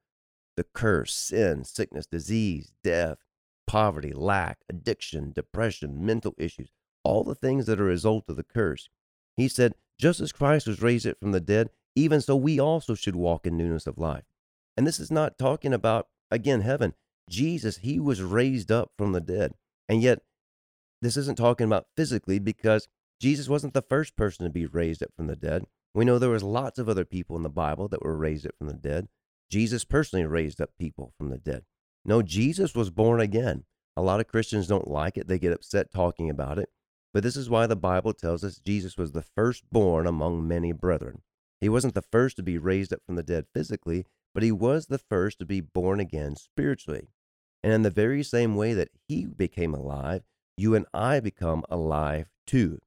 the 0.58 0.63
curse, 0.63 1.13
sin, 1.13 1.63
sickness, 1.63 2.08
disease, 2.08 2.73
death, 2.84 3.19
poverty, 3.67 4.13
lack, 4.13 4.62
addiction, 4.67 5.32
depression, 5.32 6.04
mental 6.04 6.34
issues, 6.39 6.69
all 7.04 7.23
the 7.23 7.36
things 7.36 7.67
that 7.67 7.80
are 7.80 7.84
a 7.84 7.89
result 7.89 8.23
of 8.30 8.36
the 8.36 8.43
curse. 8.43 8.89
He 9.38 9.47
said, 9.47 9.76
just 9.99 10.19
as 10.19 10.32
Christ 10.32 10.65
was 10.65 10.82
raised 10.82 11.08
from 11.19 11.34
the 11.34 11.39
dead, 11.39 11.69
even 11.95 12.19
so 12.19 12.36
we 12.36 12.60
also 12.60 12.95
should 12.95 13.15
walk 13.15 13.45
in 13.45 13.56
newness 13.56 13.86
of 13.86 13.99
life. 13.99 14.23
And 14.76 14.88
this 14.88 14.99
is 14.99 15.12
not 15.12 15.38
talking 15.38 15.71
about, 15.71 16.08
again, 16.32 16.62
heaven. 16.62 16.95
Jesus, 17.30 17.78
he 17.78 17.99
was 17.99 18.23
raised 18.23 18.71
up 18.71 18.89
from 18.97 19.12
the 19.12 19.21
dead. 19.21 19.54
And 19.88 20.02
yet, 20.02 20.23
this 21.04 21.15
isn't 21.15 21.38
talking 21.38 21.67
about 21.67 21.86
physically 21.95 22.39
because 22.39 22.88
Jesus 23.23 23.47
wasn't 23.47 23.73
the 23.73 23.81
first 23.81 24.17
person 24.17 24.45
to 24.45 24.51
be 24.51 24.65
raised 24.65 25.01
up 25.01 25.12
from 25.15 25.27
the 25.27 25.38
dead. 25.38 25.63
We 25.93 26.03
know 26.03 26.19
there 26.19 26.29
was 26.29 26.43
lots 26.43 26.77
of 26.77 26.89
other 26.89 27.05
people 27.05 27.38
in 27.38 27.43
the 27.43 27.49
Bible 27.49 27.88
that 27.88 28.03
were 28.03 28.17
raised 28.17 28.45
up 28.45 28.53
from 28.57 28.67
the 28.67 28.73
dead. 28.73 29.07
Jesus 29.49 29.86
personally 29.86 30.25
raised 30.25 30.59
up 30.59 30.71
people 30.77 31.13
from 31.17 31.29
the 31.29 31.38
dead. 31.38 31.63
No, 32.03 32.21
Jesus 32.21 32.75
was 32.75 32.89
born 32.89 33.21
again. 33.21 33.63
A 33.95 34.01
lot 34.01 34.19
of 34.19 34.27
Christians 34.27 34.67
don't 34.67 34.89
like 34.89 35.17
it. 35.17 35.29
They 35.29 35.39
get 35.39 35.53
upset 35.53 35.89
talking 35.89 36.29
about 36.29 36.59
it. 36.59 36.67
But 37.13 37.23
this 37.23 37.38
is 37.38 37.49
why 37.49 37.65
the 37.65 37.77
Bible 37.77 38.12
tells 38.12 38.43
us 38.43 38.59
Jesus 38.59 38.97
was 38.97 39.13
the 39.13 39.21
firstborn 39.21 40.05
among 40.05 40.45
many 40.45 40.73
brethren. 40.73 41.21
He 41.62 41.69
wasn't 41.69 41.93
the 41.93 42.01
first 42.01 42.36
to 42.36 42.43
be 42.43 42.57
raised 42.57 42.91
up 42.91 43.05
from 43.05 43.15
the 43.15 43.23
dead 43.23 43.45
physically, 43.53 44.05
but 44.33 44.43
he 44.43 44.51
was 44.51 44.88
the 44.88 44.97
first 44.97 45.39
to 45.39 45.45
be 45.45 45.62
born 45.62 46.01
again 46.01 46.36
spiritually. 46.36 47.07
And 47.63 47.71
in 47.71 47.81
the 47.83 47.89
very 47.89 48.21
same 48.21 48.57
way 48.57 48.73
that 48.73 48.89
he 49.07 49.25
became 49.27 49.73
alive, 49.73 50.23
you 50.57 50.75
and 50.75 50.86
I 50.93 51.21
become 51.21 51.63
alive 51.69 52.27
too. 52.45 52.81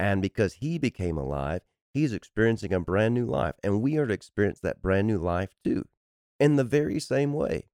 And 0.00 0.22
because 0.22 0.54
he 0.54 0.78
became 0.78 1.18
alive, 1.18 1.60
he's 1.92 2.14
experiencing 2.14 2.72
a 2.72 2.80
brand 2.80 3.12
new 3.12 3.26
life. 3.26 3.56
And 3.62 3.82
we 3.82 3.98
are 3.98 4.06
to 4.06 4.14
experience 4.14 4.58
that 4.60 4.80
brand 4.80 5.06
new 5.06 5.18
life 5.18 5.50
too, 5.62 5.84
in 6.40 6.56
the 6.56 6.64
very 6.64 6.98
same 6.98 7.34
way. 7.34 7.66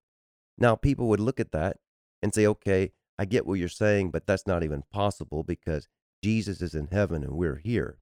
Now, 0.59 0.75
people 0.75 1.07
would 1.07 1.21
look 1.21 1.39
at 1.39 1.53
that 1.53 1.77
and 2.21 2.35
say, 2.35 2.45
okay, 2.45 2.91
I 3.17 3.27
get 3.27 3.47
what 3.47 3.61
you're 3.61 3.69
saying, 3.69 4.11
but 4.11 4.27
that's 4.27 4.45
not 4.45 4.65
even 4.65 4.83
possible 4.93 5.45
because 5.45 5.87
Jesus 6.21 6.61
is 6.61 6.75
in 6.75 6.89
heaven 6.89 7.23
and 7.23 7.35
we're 7.35 7.61
here. 7.63 7.99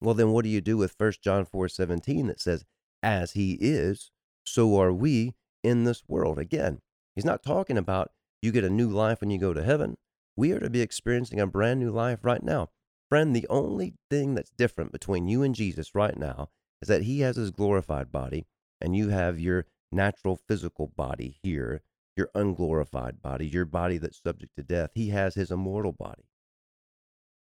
Well, 0.00 0.14
then 0.14 0.30
what 0.30 0.44
do 0.44 0.48
you 0.48 0.62
do 0.62 0.78
with 0.78 0.94
1 0.96 1.12
John 1.22 1.44
4 1.44 1.68
17 1.68 2.28
that 2.28 2.40
says, 2.40 2.64
as 3.02 3.32
he 3.32 3.58
is, 3.60 4.10
so 4.46 4.80
are 4.80 4.94
we 4.94 5.34
in 5.62 5.84
this 5.84 6.04
world. 6.08 6.38
Again, 6.38 6.80
he's 7.14 7.26
not 7.26 7.42
talking 7.42 7.76
about 7.76 8.12
you 8.40 8.50
get 8.50 8.64
a 8.64 8.70
new 8.70 8.88
life 8.88 9.20
when 9.20 9.28
you 9.28 9.36
go 9.38 9.52
to 9.52 9.62
heaven. 9.62 9.98
We 10.36 10.52
are 10.52 10.60
to 10.60 10.70
be 10.70 10.80
experiencing 10.80 11.38
a 11.38 11.46
brand 11.46 11.80
new 11.80 11.90
life 11.90 12.20
right 12.22 12.42
now. 12.42 12.70
Friend, 13.10 13.34
the 13.34 13.48
only 13.48 13.94
thing 14.08 14.34
that's 14.34 14.52
different 14.52 14.92
between 14.92 15.26
you 15.26 15.42
and 15.42 15.52
Jesus 15.52 15.96
right 15.96 16.16
now 16.16 16.48
is 16.80 16.86
that 16.88 17.02
he 17.02 17.20
has 17.20 17.34
his 17.34 17.50
glorified 17.50 18.12
body 18.12 18.46
and 18.80 18.96
you 18.96 19.08
have 19.08 19.40
your 19.40 19.66
natural 19.90 20.36
physical 20.36 20.86
body 20.86 21.36
here, 21.42 21.82
your 22.16 22.30
unglorified 22.36 23.20
body, 23.20 23.48
your 23.48 23.64
body 23.64 23.98
that's 23.98 24.22
subject 24.22 24.54
to 24.56 24.62
death. 24.62 24.90
He 24.94 25.08
has 25.08 25.34
his 25.34 25.50
immortal 25.50 25.90
body. 25.90 26.22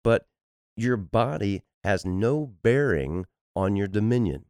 But 0.05 0.29
your 0.77 0.97
body 0.97 1.63
has 1.83 2.07
no 2.07 2.47
bearing 2.47 3.27
on 3.57 3.75
your 3.75 3.89
dominion. 3.89 4.45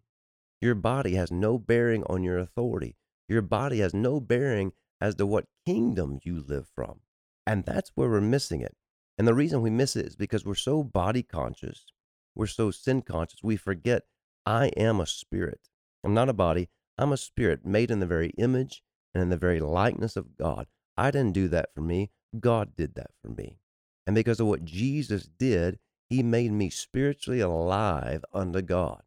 Your 0.61 0.74
body 0.74 1.14
has 1.14 1.31
no 1.31 1.59
bearing 1.59 2.05
on 2.05 2.24
your 2.24 2.37
authority. 2.37 2.94
Your 3.26 3.42
body 3.42 3.79
has 3.79 3.94
no 3.94 4.20
bearing 4.20 4.72
as 5.00 5.14
to 5.14 5.24
what 5.24 5.46
kingdom 5.64 6.18
you 6.22 6.44
live 6.46 6.68
from. 6.74 7.00
And 7.46 7.64
that's 7.64 7.92
where 7.94 8.11
we're 8.11 8.20
missing 8.20 8.61
it. 8.61 8.76
And 9.18 9.26
the 9.26 9.35
reason 9.35 9.62
we 9.62 9.70
miss 9.70 9.96
it 9.96 10.07
is 10.07 10.16
because 10.16 10.44
we're 10.44 10.55
so 10.55 10.83
body 10.83 11.22
conscious, 11.22 11.87
we're 12.35 12.46
so 12.46 12.70
sin 12.70 13.02
conscious, 13.02 13.42
we 13.42 13.57
forget 13.57 14.05
I 14.44 14.68
am 14.76 15.00
a 15.00 15.07
spirit. 15.07 15.68
I'm 16.05 16.14
not 16.14 16.29
a 16.29 16.35
body, 16.35 16.68
I'm 16.98 17.12
a 17.12 17.16
spirit 17.16 17.64
made 17.64 17.90
in 17.90 18.00
the 18.00 18.07
very 18.07 18.31
image 18.38 18.83
and 19.14 19.22
in 19.22 19.31
the 19.31 19.37
very 19.37 19.61
likeness 19.61 20.16
of 20.16 20.37
God. 20.37 20.66
I 20.96 21.11
didn't 21.11 21.33
do 21.33 21.48
that 21.48 21.70
for 21.74 21.81
me, 21.81 22.11
God 22.38 22.76
did 22.76 22.94
that 22.94 23.11
for 23.22 23.31
me. 23.31 23.59
And 24.07 24.14
because 24.14 24.38
of 24.38 24.46
what 24.46 24.64
Jesus 24.64 25.29
did, 25.38 25.79
he 26.09 26.22
made 26.22 26.52
me 26.52 26.70
spiritually 26.70 27.40
alive 27.40 28.24
unto 28.33 28.62
God. 28.62 29.02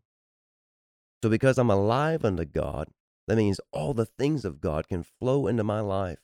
So, 1.23 1.29
because 1.29 1.57
I'm 1.57 1.69
alive 1.69 2.25
unto 2.25 2.45
God, 2.45 2.89
that 3.27 3.37
means 3.37 3.59
all 3.71 3.93
the 3.93 4.05
things 4.05 4.43
of 4.43 4.61
God 4.61 4.87
can 4.87 5.03
flow 5.03 5.47
into 5.47 5.63
my 5.63 5.79
life 5.79 6.19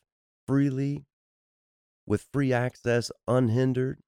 freely, 0.48 1.06
with 2.06 2.28
free 2.32 2.54
access, 2.54 3.12
unhindered, 3.28 4.00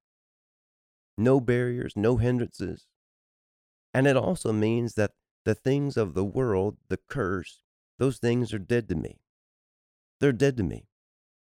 no 1.16 1.40
barriers, 1.40 1.94
no 1.96 2.16
hindrances. 2.16 2.86
And 3.92 4.06
it 4.06 4.16
also 4.16 4.52
means 4.52 4.94
that 4.94 5.12
the 5.44 5.54
things 5.54 5.96
of 5.96 6.14
the 6.14 6.24
world, 6.24 6.76
the 6.88 6.98
curse, 7.08 7.60
those 7.98 8.18
things 8.18 8.52
are 8.52 8.58
dead 8.58 8.88
to 8.88 8.94
me. 8.94 9.18
They're 10.20 10.32
dead 10.32 10.56
to 10.58 10.62
me. 10.62 10.86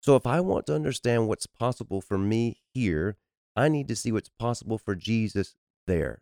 So 0.01 0.15
if 0.15 0.25
I 0.25 0.39
want 0.39 0.65
to 0.67 0.75
understand 0.75 1.27
what's 1.27 1.47
possible 1.47 2.01
for 2.01 2.17
me 2.17 2.61
here, 2.73 3.17
I 3.55 3.67
need 3.67 3.87
to 3.89 3.95
see 3.95 4.11
what's 4.11 4.29
possible 4.29 4.77
for 4.77 4.95
Jesus 4.95 5.55
there. 5.87 6.21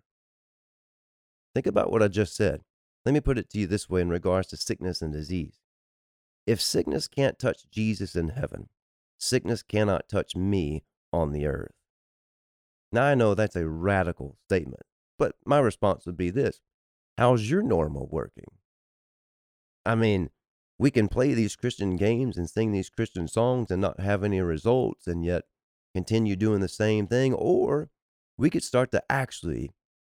Think 1.53 1.67
about 1.67 1.91
what 1.91 2.01
I 2.01 2.07
just 2.07 2.35
said. 2.35 2.61
Let 3.05 3.13
me 3.13 3.19
put 3.19 3.37
it 3.37 3.49
to 3.51 3.59
you 3.59 3.67
this 3.67 3.89
way 3.89 4.01
in 4.01 4.09
regards 4.09 4.47
to 4.49 4.57
sickness 4.57 5.01
and 5.01 5.13
disease. 5.13 5.59
If 6.47 6.61
sickness 6.61 7.07
can't 7.07 7.37
touch 7.37 7.69
Jesus 7.69 8.15
in 8.15 8.29
heaven, 8.29 8.69
sickness 9.17 9.63
cannot 9.63 10.09
touch 10.09 10.35
me 10.35 10.83
on 11.11 11.31
the 11.31 11.45
earth. 11.45 11.73
Now, 12.91 13.03
I 13.03 13.15
know 13.15 13.33
that's 13.33 13.55
a 13.55 13.67
radical 13.67 14.37
statement, 14.45 14.83
but 15.19 15.35
my 15.45 15.59
response 15.59 16.05
would 16.05 16.17
be 16.17 16.29
this 16.29 16.61
How's 17.17 17.49
your 17.49 17.63
normal 17.63 18.07
working? 18.11 18.51
I 19.85 19.95
mean, 19.95 20.29
we 20.77 20.91
can 20.91 21.07
play 21.07 21.33
these 21.33 21.55
Christian 21.55 21.95
games 21.95 22.37
and 22.37 22.49
sing 22.49 22.71
these 22.71 22.89
Christian 22.89 23.27
songs 23.27 23.71
and 23.71 23.81
not 23.81 23.99
have 23.99 24.23
any 24.23 24.41
results 24.41 25.07
and 25.07 25.25
yet 25.25 25.45
continue 25.95 26.35
doing 26.35 26.61
the 26.61 26.67
same 26.67 27.07
thing. 27.07 27.33
Or 27.33 27.89
we 28.37 28.49
could 28.49 28.63
start 28.63 28.91
to 28.91 29.03
actually 29.09 29.71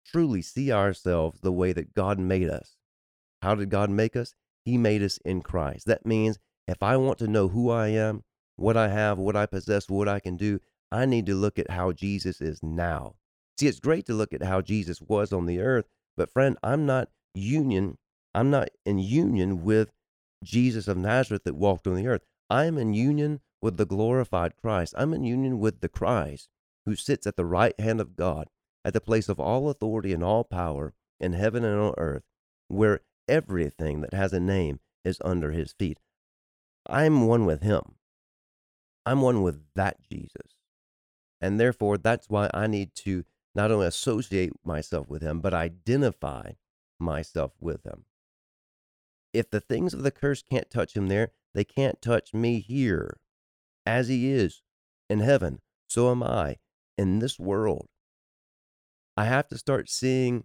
truly 0.04 0.42
see 0.42 0.70
ourselves 0.70 1.40
the 1.40 1.52
way 1.52 1.72
that 1.72 1.94
God 1.94 2.18
made 2.18 2.48
us. 2.48 2.76
How 3.40 3.54
did 3.54 3.70
God 3.70 3.88
make 3.88 4.16
us? 4.16 4.34
He 4.64 4.76
made 4.76 5.02
us 5.02 5.18
in 5.24 5.40
Christ. 5.40 5.86
That 5.86 6.04
means 6.04 6.38
if 6.68 6.82
I 6.82 6.98
want 6.98 7.18
to 7.18 7.26
know 7.26 7.48
who 7.48 7.70
I 7.70 7.88
am, 7.88 8.24
what 8.60 8.76
I 8.76 8.88
have, 8.88 9.18
what 9.18 9.36
I 9.36 9.46
possess, 9.46 9.88
what 9.88 10.08
I 10.08 10.20
can 10.20 10.36
do, 10.36 10.60
I 10.92 11.06
need 11.06 11.24
to 11.26 11.34
look 11.34 11.58
at 11.58 11.70
how 11.70 11.92
Jesus 11.92 12.40
is 12.40 12.62
now. 12.62 13.14
See, 13.58 13.66
it's 13.66 13.80
great 13.80 14.04
to 14.06 14.14
look 14.14 14.32
at 14.32 14.42
how 14.42 14.60
Jesus 14.60 15.00
was 15.00 15.32
on 15.32 15.46
the 15.46 15.60
earth, 15.60 15.86
but 16.16 16.30
friend, 16.30 16.58
I'm 16.62 16.84
not 16.84 17.08
union, 17.34 17.96
I'm 18.34 18.50
not 18.50 18.68
in 18.84 18.98
union 18.98 19.64
with 19.64 19.92
Jesus 20.44 20.88
of 20.88 20.98
Nazareth 20.98 21.44
that 21.44 21.54
walked 21.54 21.86
on 21.86 21.94
the 21.94 22.06
earth. 22.06 22.22
I'm 22.50 22.76
in 22.76 22.92
union 22.92 23.40
with 23.62 23.76
the 23.76 23.86
glorified 23.86 24.56
Christ. 24.56 24.94
I'm 24.96 25.14
in 25.14 25.24
union 25.24 25.58
with 25.58 25.80
the 25.80 25.88
Christ 25.88 26.48
who 26.86 26.96
sits 26.96 27.26
at 27.26 27.36
the 27.36 27.44
right 27.44 27.78
hand 27.80 28.00
of 28.00 28.16
God, 28.16 28.48
at 28.84 28.92
the 28.92 29.00
place 29.00 29.28
of 29.28 29.38
all 29.38 29.70
authority 29.70 30.12
and 30.12 30.24
all 30.24 30.44
power 30.44 30.92
in 31.18 31.32
heaven 31.34 31.64
and 31.64 31.80
on 31.80 31.94
earth, 31.98 32.24
where 32.68 33.00
everything 33.28 34.00
that 34.00 34.14
has 34.14 34.32
a 34.32 34.40
name 34.40 34.80
is 35.04 35.18
under 35.24 35.52
his 35.52 35.72
feet. 35.72 35.98
I'm 36.86 37.26
one 37.26 37.46
with 37.46 37.62
him. 37.62 37.96
I'm 39.06 39.20
one 39.22 39.42
with 39.42 39.62
that 39.74 39.96
Jesus. 40.10 40.54
And 41.40 41.58
therefore, 41.58 41.98
that's 41.98 42.28
why 42.28 42.50
I 42.52 42.66
need 42.66 42.94
to 42.96 43.24
not 43.54 43.70
only 43.70 43.86
associate 43.86 44.52
myself 44.64 45.08
with 45.08 45.22
him, 45.22 45.40
but 45.40 45.54
identify 45.54 46.52
myself 46.98 47.52
with 47.60 47.84
him. 47.84 48.04
If 49.32 49.50
the 49.50 49.60
things 49.60 49.94
of 49.94 50.02
the 50.02 50.10
curse 50.10 50.42
can't 50.42 50.70
touch 50.70 50.94
him 50.94 51.08
there, 51.08 51.32
they 51.54 51.64
can't 51.64 52.00
touch 52.02 52.34
me 52.34 52.60
here. 52.60 53.18
As 53.86 54.08
he 54.08 54.30
is 54.30 54.62
in 55.08 55.20
heaven, 55.20 55.60
so 55.88 56.10
am 56.10 56.22
I 56.22 56.56
in 56.98 57.18
this 57.18 57.38
world. 57.38 57.88
I 59.16 59.24
have 59.24 59.48
to 59.48 59.58
start 59.58 59.88
seeing 59.88 60.44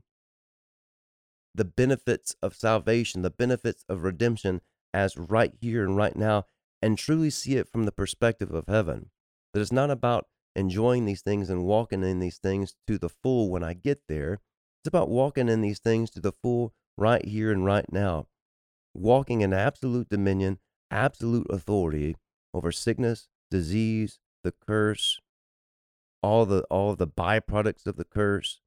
the 1.53 1.65
benefits 1.65 2.35
of 2.41 2.55
salvation, 2.55 3.21
the 3.21 3.29
benefits 3.29 3.85
of 3.87 4.03
redemption 4.03 4.61
as 4.93 5.17
right 5.17 5.53
here 5.61 5.83
and 5.83 5.95
right 5.95 6.15
now, 6.15 6.45
and 6.85 6.99
truly 6.99 7.31
see 7.31 7.55
it 7.55 7.67
from 7.67 7.85
the 7.85 7.91
perspective 7.91 8.53
of 8.53 8.67
heaven. 8.67 9.09
That 9.53 9.61
it's 9.61 9.71
not 9.71 9.89
about 9.89 10.27
enjoying 10.55 11.05
these 11.05 11.23
things 11.23 11.49
and 11.49 11.65
walking 11.65 12.03
in 12.03 12.19
these 12.19 12.37
things 12.37 12.75
to 12.85 12.99
the 12.99 13.09
full 13.09 13.49
when 13.49 13.63
I 13.63 13.73
get 13.73 14.01
there. 14.07 14.33
It's 14.33 14.87
about 14.87 15.09
walking 15.09 15.49
in 15.49 15.61
these 15.61 15.79
things 15.79 16.11
to 16.11 16.19
the 16.19 16.31
full 16.31 16.75
right 16.95 17.25
here 17.25 17.51
and 17.51 17.65
right 17.65 17.91
now. 17.91 18.27
Walking 18.93 19.41
in 19.41 19.51
absolute 19.51 20.09
dominion, 20.09 20.59
absolute 20.91 21.47
authority 21.49 22.17
over 22.53 22.71
sickness, 22.71 23.29
disease, 23.49 24.19
the 24.43 24.53
curse, 24.67 25.19
all 26.21 26.45
the 26.45 26.65
all 26.69 26.95
the 26.95 27.07
byproducts 27.07 27.87
of 27.87 27.95
the 27.95 28.05
curse. 28.05 28.61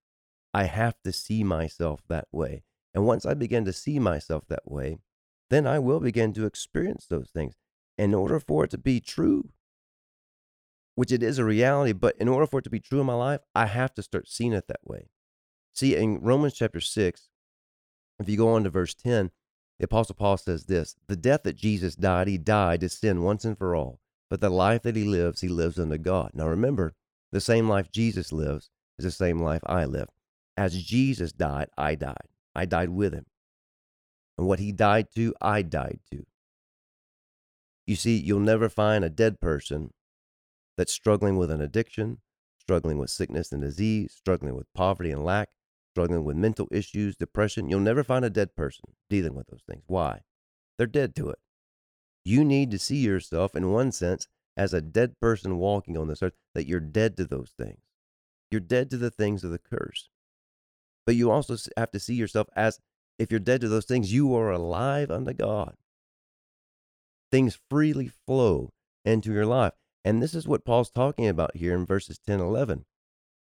I 0.53 0.65
have 0.65 0.97
to 1.05 1.13
see 1.13 1.45
myself 1.45 2.01
that 2.09 2.27
way. 2.33 2.65
And 2.93 3.07
once 3.07 3.25
I 3.25 3.35
begin 3.35 3.65
to 3.67 3.73
see 3.73 4.01
myself 4.01 4.43
that 4.49 4.65
way, 4.69 4.99
then 5.51 5.69
I 5.69 5.79
will 5.79 6.01
begin 6.01 6.33
to 6.33 6.47
experience 6.47 7.07
those 7.07 7.31
things. 7.31 7.55
In 7.99 8.15
order 8.15 8.41
for 8.41 8.65
it 8.65 8.71
to 8.71 8.79
be 8.79 9.01
true, 9.01 9.51
which 10.95 11.13
it 11.13 11.23
is 11.23 11.39
a 11.39 11.45
reality, 11.45 11.93
but 11.93 12.17
in 12.19 12.29
order 12.29 12.47
for 12.47 12.61
it 12.61 12.63
to 12.63 12.71
be 12.71 12.81
true 12.81 13.01
in 13.01 13.07
my 13.07 13.15
life, 13.15 13.41
I 13.55 13.67
have 13.67 13.93
to 13.95 14.03
start 14.03 14.29
seeing 14.29 14.53
it 14.53 14.69
that 14.69 14.81
way. 14.85 15.09
See, 15.75 15.95
in 15.95 16.21
Romans 16.21 16.55
chapter 16.55 16.81
6, 16.81 17.29
if 18.19 18.29
you 18.29 18.37
go 18.37 18.55
on 18.55 18.65
to 18.65 18.71
verse 18.71 18.95
10, 18.95 19.31
the 19.79 19.85
Apostle 19.85 20.17
Paul 20.17 20.37
says 20.37 20.65
this 20.65 20.97
The 21.07 21.17
death 21.17 21.43
that 21.45 21.57
Jesus 21.57 21.95
died, 21.95 22.27
he 22.27 22.39
died 22.39 22.81
to 22.81 22.89
sin 22.89 23.23
once 23.23 23.45
and 23.45 23.57
for 23.57 23.77
all. 23.77 24.01
But 24.29 24.41
the 24.41 24.51
life 24.51 24.83
that 24.83 24.97
he 24.97 25.05
lives, 25.05 25.41
he 25.41 25.49
lives 25.49 25.79
unto 25.79 25.99
God. 25.99 26.33
Now 26.35 26.49
remember, 26.49 26.95
the 27.33 27.41
same 27.41 27.69
life 27.69 27.91
Jesus 27.91 28.33
lives 28.33 28.71
is 28.99 29.05
the 29.05 29.11
same 29.11 29.41
life 29.41 29.63
I 29.65 29.85
live. 29.85 30.09
As 30.57 30.83
Jesus 30.83 31.33
died, 31.33 31.69
I 31.79 31.95
died. 31.95 32.27
I 32.55 32.65
died 32.65 32.91
with 32.91 33.13
him. 33.13 33.27
And 34.37 34.47
what 34.47 34.59
he 34.59 34.73
died 34.73 35.09
to, 35.15 35.35
I 35.41 35.63
died 35.63 36.01
to. 36.11 36.27
You 37.89 37.97
see, 37.97 38.19
you'll 38.19 38.41
never 38.41 38.69
find 38.69 39.03
a 39.03 39.09
dead 39.09 39.41
person 39.41 39.93
that's 40.77 40.93
struggling 40.93 41.39
with 41.39 41.51
an 41.51 41.63
addiction, 41.63 42.19
struggling 42.61 42.99
with 42.99 43.09
sickness 43.09 43.51
and 43.51 43.63
disease, 43.63 44.13
struggling 44.15 44.55
with 44.55 44.67
poverty 44.75 45.11
and 45.11 45.25
lack, 45.25 45.49
struggling 45.95 46.23
with 46.23 46.37
mental 46.37 46.69
issues, 46.71 47.17
depression. 47.17 47.71
You'll 47.71 47.81
never 47.81 48.05
find 48.05 48.27
a 48.27 48.31
dead 48.31 48.55
person 48.55 48.85
dealing 49.09 49.35
with 49.35 49.47
those 49.47 49.63
things. 49.67 49.85
Why? 49.87 50.21
They're 50.77 50.87
dead 50.87 51.17
to 51.17 51.31
it. 51.31 51.39
You 52.27 52.45
need 52.45 52.71
to 52.73 52.79
see 52.79 52.99
yourself, 52.99 53.57
in 53.57 53.73
one 53.73 53.91
sense, 53.91 54.27
as 54.55 54.75
a 54.75 54.83
dead 54.83 55.15
person 55.19 55.57
walking 55.57 55.97
on 55.97 56.09
this 56.09 56.23
earth, 56.23 56.35
that 56.55 56.67
you're 56.67 56.81
dead 56.81 57.17
to 57.17 57.25
those 57.25 57.55
things. 57.59 57.81
You're 58.51 58.61
dead 58.61 58.91
to 58.91 58.99
the 58.99 59.11
things 59.11 59.45
of 59.45 59.51
the 59.51 59.59
curse. 59.59 60.11
But 61.07 61.17
you 61.17 61.31
also 61.31 61.57
have 61.79 61.91
to 61.93 61.99
see 61.99 62.17
yourself 62.17 62.49
as 62.55 62.81
if 63.19 63.31
you're 63.31 63.41
dead 63.41 63.63
to 63.63 63.69
those 63.69 63.87
things, 63.87 64.13
you 64.13 64.35
are 64.37 64.51
alive 64.51 65.11
unto 65.11 65.33
God. 65.33 65.75
Things 67.31 67.59
freely 67.69 68.11
flow 68.27 68.73
into 69.05 69.33
your 69.33 69.47
life. 69.47 69.75
And 70.05 70.23
this 70.23 70.35
is 70.35 70.49
what 70.49 70.65
Paul's 70.65 70.91
talking 70.91 71.29
about 71.29 71.57
here 71.57 71.75
in 71.75 71.85
verses 71.85 72.19
10 72.19 72.41
11. 72.41 72.85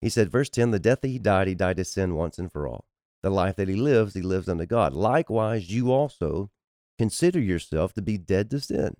He 0.00 0.08
said, 0.08 0.30
verse 0.30 0.48
10, 0.48 0.72
the 0.72 0.80
death 0.80 1.00
that 1.02 1.08
he 1.08 1.18
died, 1.18 1.46
he 1.46 1.54
died 1.54 1.76
to 1.76 1.84
sin 1.84 2.16
once 2.16 2.38
and 2.38 2.50
for 2.50 2.66
all. 2.66 2.86
The 3.22 3.30
life 3.30 3.54
that 3.56 3.68
he 3.68 3.76
lives, 3.76 4.14
he 4.14 4.22
lives 4.22 4.48
unto 4.48 4.66
God. 4.66 4.94
Likewise, 4.94 5.70
you 5.70 5.92
also 5.92 6.50
consider 6.98 7.38
yourself 7.38 7.92
to 7.94 8.02
be 8.02 8.18
dead 8.18 8.50
to 8.50 8.60
sin 8.60 8.96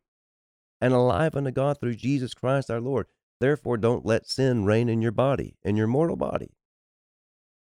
and 0.80 0.94
alive 0.94 1.36
unto 1.36 1.50
God 1.50 1.78
through 1.78 1.94
Jesus 1.94 2.34
Christ 2.34 2.70
our 2.70 2.80
Lord. 2.80 3.06
Therefore, 3.40 3.76
don't 3.76 4.06
let 4.06 4.28
sin 4.28 4.64
reign 4.64 4.88
in 4.88 5.02
your 5.02 5.12
body, 5.12 5.56
in 5.64 5.76
your 5.76 5.88
mortal 5.88 6.16
body, 6.16 6.50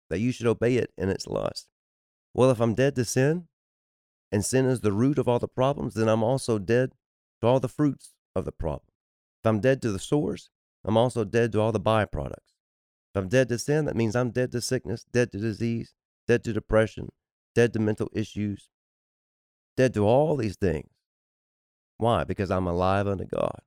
that 0.09 0.19
you 0.19 0.31
should 0.31 0.47
obey 0.47 0.75
it 0.77 0.91
in 0.97 1.09
its 1.09 1.25
lust. 1.25 1.67
Well, 2.35 2.51
if 2.51 2.59
I'm 2.59 2.75
dead 2.75 2.95
to 2.95 3.05
sin, 3.05 3.47
and 4.31 4.43
sin 4.43 4.65
is 4.65 4.81
the 4.81 4.91
root 4.91 5.19
of 5.19 5.27
all 5.27 5.39
the 5.39 5.47
problems, 5.47 5.93
then 5.93 6.07
I'm 6.07 6.23
also 6.23 6.57
dead 6.57 6.93
to 7.43 7.47
all 7.47 7.59
the 7.59 7.67
fruits 7.67 8.13
of 8.37 8.45
the 8.45 8.53
problem. 8.53 8.87
If 9.41 9.49
I'm 9.49 9.59
dead 9.59 9.81
to 9.81 9.91
the 9.91 9.99
source, 9.99 10.49
I'm 10.85 10.95
also 10.95 11.25
dead 11.25 11.51
to 11.51 11.59
all 11.59 11.73
the 11.73 11.79
byproducts. 11.79 12.55
If 13.13 13.21
I'm 13.21 13.27
dead 13.27 13.49
to 13.49 13.59
sin, 13.59 13.83
that 13.83 13.97
means 13.97 14.15
I'm 14.15 14.31
dead 14.31 14.53
to 14.53 14.61
sickness, 14.61 15.05
dead 15.11 15.33
to 15.33 15.39
disease, 15.39 15.93
dead 16.25 16.45
to 16.45 16.53
depression, 16.53 17.09
dead 17.53 17.73
to 17.73 17.79
mental 17.79 18.09
issues, 18.13 18.69
dead 19.75 19.93
to 19.93 20.07
all 20.07 20.37
these 20.37 20.55
things. 20.55 20.89
Why? 21.97 22.23
Because 22.23 22.49
I'm 22.49 22.65
alive 22.65 23.09
unto 23.09 23.25
God. 23.25 23.59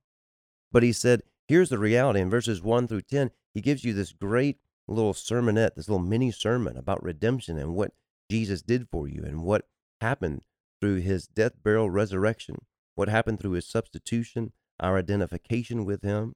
But 0.71 0.81
he 0.81 0.91
said, 0.91 1.21
here's 1.47 1.69
the 1.69 1.77
reality 1.77 2.19
in 2.19 2.31
verses 2.31 2.63
1 2.63 2.87
through 2.87 3.03
10. 3.03 3.29
He 3.53 3.61
gives 3.61 3.83
you 3.83 3.93
this 3.93 4.11
great 4.11 4.57
little 4.87 5.13
sermonette, 5.13 5.75
this 5.75 5.87
little 5.87 6.03
mini 6.03 6.31
sermon 6.31 6.77
about 6.77 7.03
redemption 7.03 7.59
and 7.59 7.75
what 7.75 7.93
Jesus 8.31 8.63
did 8.63 8.87
for 8.89 9.07
you 9.07 9.21
and 9.23 9.43
what 9.43 9.67
happened 10.01 10.41
through 10.81 10.95
his 10.95 11.27
death, 11.27 11.53
burial, 11.63 11.91
resurrection, 11.91 12.57
what 12.97 13.09
happened 13.09 13.39
through 13.39 13.51
his 13.51 13.67
substitution, 13.67 14.51
our 14.79 14.97
identification 14.97 15.85
with 15.85 16.01
him. 16.01 16.33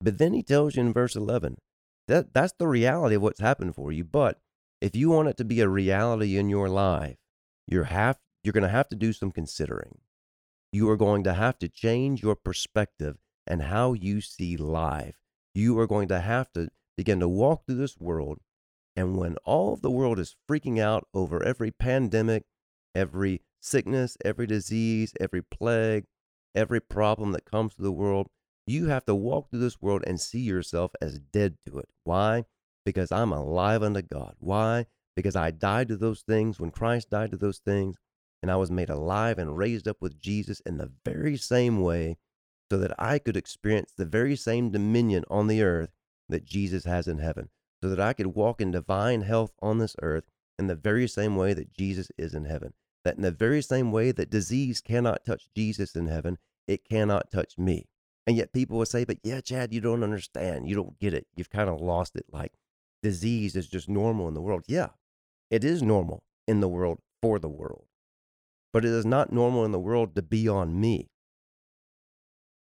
But 0.00 0.18
then 0.18 0.32
he 0.32 0.42
tells 0.42 0.76
you 0.76 0.82
in 0.82 0.92
verse 0.92 1.16
11 1.16 1.56
that 2.06 2.32
that's 2.32 2.54
the 2.56 2.68
reality 2.68 3.16
of 3.16 3.22
what's 3.22 3.40
happened 3.40 3.74
for 3.74 3.90
you. 3.90 4.04
But 4.04 4.38
if 4.80 4.94
you 4.94 5.10
want 5.10 5.28
it 5.28 5.36
to 5.38 5.44
be 5.44 5.60
a 5.60 5.68
reality 5.68 6.38
in 6.38 6.48
your 6.48 6.68
life, 6.68 7.16
you're 7.66 7.84
have 7.84 8.18
you're 8.44 8.52
going 8.52 8.62
to 8.62 8.68
have 8.68 8.88
to 8.90 8.96
do 8.96 9.12
some 9.12 9.32
considering. 9.32 9.98
You 10.70 10.88
are 10.88 10.96
going 10.96 11.24
to 11.24 11.34
have 11.34 11.58
to 11.58 11.68
change 11.68 12.22
your 12.22 12.36
perspective 12.36 13.16
and 13.44 13.62
how 13.62 13.92
you 13.92 14.20
see 14.20 14.56
life. 14.56 15.16
You 15.52 15.76
are 15.80 15.88
going 15.88 16.06
to 16.08 16.20
have 16.20 16.52
to 16.52 16.68
begin 16.96 17.18
to 17.20 17.28
walk 17.28 17.66
through 17.66 17.76
this 17.76 17.98
world. 17.98 18.38
And 18.94 19.16
when 19.16 19.36
all 19.44 19.72
of 19.72 19.82
the 19.82 19.90
world 19.90 20.20
is 20.20 20.36
freaking 20.48 20.78
out 20.78 21.08
over 21.12 21.42
every 21.42 21.72
pandemic, 21.72 22.44
every 22.94 23.42
sickness, 23.66 24.16
every 24.24 24.46
disease, 24.46 25.12
every 25.20 25.42
plague, 25.42 26.04
every 26.54 26.80
problem 26.80 27.32
that 27.32 27.44
comes 27.44 27.74
to 27.74 27.82
the 27.82 27.92
world, 27.92 28.28
you 28.66 28.86
have 28.86 29.04
to 29.06 29.14
walk 29.14 29.50
through 29.50 29.60
this 29.60 29.80
world 29.80 30.02
and 30.06 30.20
see 30.20 30.40
yourself 30.40 30.92
as 31.00 31.18
dead 31.18 31.56
to 31.66 31.78
it. 31.78 31.88
Why? 32.04 32.44
Because 32.84 33.12
I'm 33.12 33.32
alive 33.32 33.82
unto 33.82 34.02
God. 34.02 34.34
Why? 34.38 34.86
Because 35.14 35.36
I 35.36 35.50
died 35.50 35.88
to 35.88 35.96
those 35.96 36.22
things 36.22 36.58
when 36.58 36.70
Christ 36.70 37.10
died 37.10 37.30
to 37.30 37.36
those 37.36 37.58
things, 37.58 37.96
and 38.42 38.50
I 38.50 38.56
was 38.56 38.70
made 38.70 38.90
alive 38.90 39.38
and 39.38 39.56
raised 39.56 39.88
up 39.88 39.96
with 40.00 40.20
Jesus 40.20 40.60
in 40.60 40.78
the 40.78 40.90
very 41.04 41.36
same 41.36 41.80
way 41.80 42.18
so 42.70 42.78
that 42.78 42.94
I 42.98 43.18
could 43.18 43.36
experience 43.36 43.92
the 43.96 44.04
very 44.04 44.36
same 44.36 44.70
dominion 44.70 45.24
on 45.30 45.46
the 45.46 45.62
earth 45.62 45.90
that 46.28 46.44
Jesus 46.44 46.84
has 46.84 47.06
in 47.06 47.18
heaven, 47.18 47.48
so 47.82 47.88
that 47.88 48.00
I 48.00 48.12
could 48.12 48.28
walk 48.28 48.60
in 48.60 48.70
divine 48.72 49.22
health 49.22 49.52
on 49.62 49.78
this 49.78 49.96
earth 50.02 50.24
in 50.58 50.66
the 50.66 50.74
very 50.74 51.06
same 51.06 51.36
way 51.36 51.54
that 51.54 51.72
Jesus 51.72 52.10
is 52.18 52.34
in 52.34 52.44
heaven. 52.44 52.72
That 53.06 53.14
in 53.14 53.22
the 53.22 53.30
very 53.30 53.62
same 53.62 53.92
way 53.92 54.10
that 54.10 54.30
disease 54.30 54.80
cannot 54.80 55.24
touch 55.24 55.48
Jesus 55.54 55.94
in 55.94 56.08
heaven, 56.08 56.38
it 56.66 56.84
cannot 56.84 57.30
touch 57.30 57.56
me. 57.56 57.86
And 58.26 58.36
yet 58.36 58.52
people 58.52 58.78
will 58.78 58.84
say, 58.84 59.04
but 59.04 59.18
yeah, 59.22 59.40
Chad, 59.40 59.72
you 59.72 59.80
don't 59.80 60.02
understand. 60.02 60.68
You 60.68 60.74
don't 60.74 60.98
get 60.98 61.14
it. 61.14 61.28
You've 61.36 61.48
kind 61.48 61.70
of 61.70 61.80
lost 61.80 62.16
it. 62.16 62.26
Like 62.32 62.54
disease 63.04 63.54
is 63.54 63.68
just 63.68 63.88
normal 63.88 64.26
in 64.26 64.34
the 64.34 64.40
world. 64.40 64.64
Yeah, 64.66 64.88
it 65.52 65.62
is 65.62 65.84
normal 65.84 66.24
in 66.48 66.58
the 66.58 66.68
world 66.68 66.98
for 67.22 67.38
the 67.38 67.48
world. 67.48 67.84
But 68.72 68.84
it 68.84 68.90
is 68.90 69.06
not 69.06 69.32
normal 69.32 69.64
in 69.64 69.70
the 69.70 69.78
world 69.78 70.16
to 70.16 70.22
be 70.22 70.48
on 70.48 70.80
me. 70.80 71.08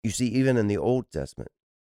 You 0.02 0.10
see, 0.10 0.28
even 0.28 0.56
in 0.56 0.68
the 0.68 0.78
Old 0.78 1.10
Testament, 1.12 1.50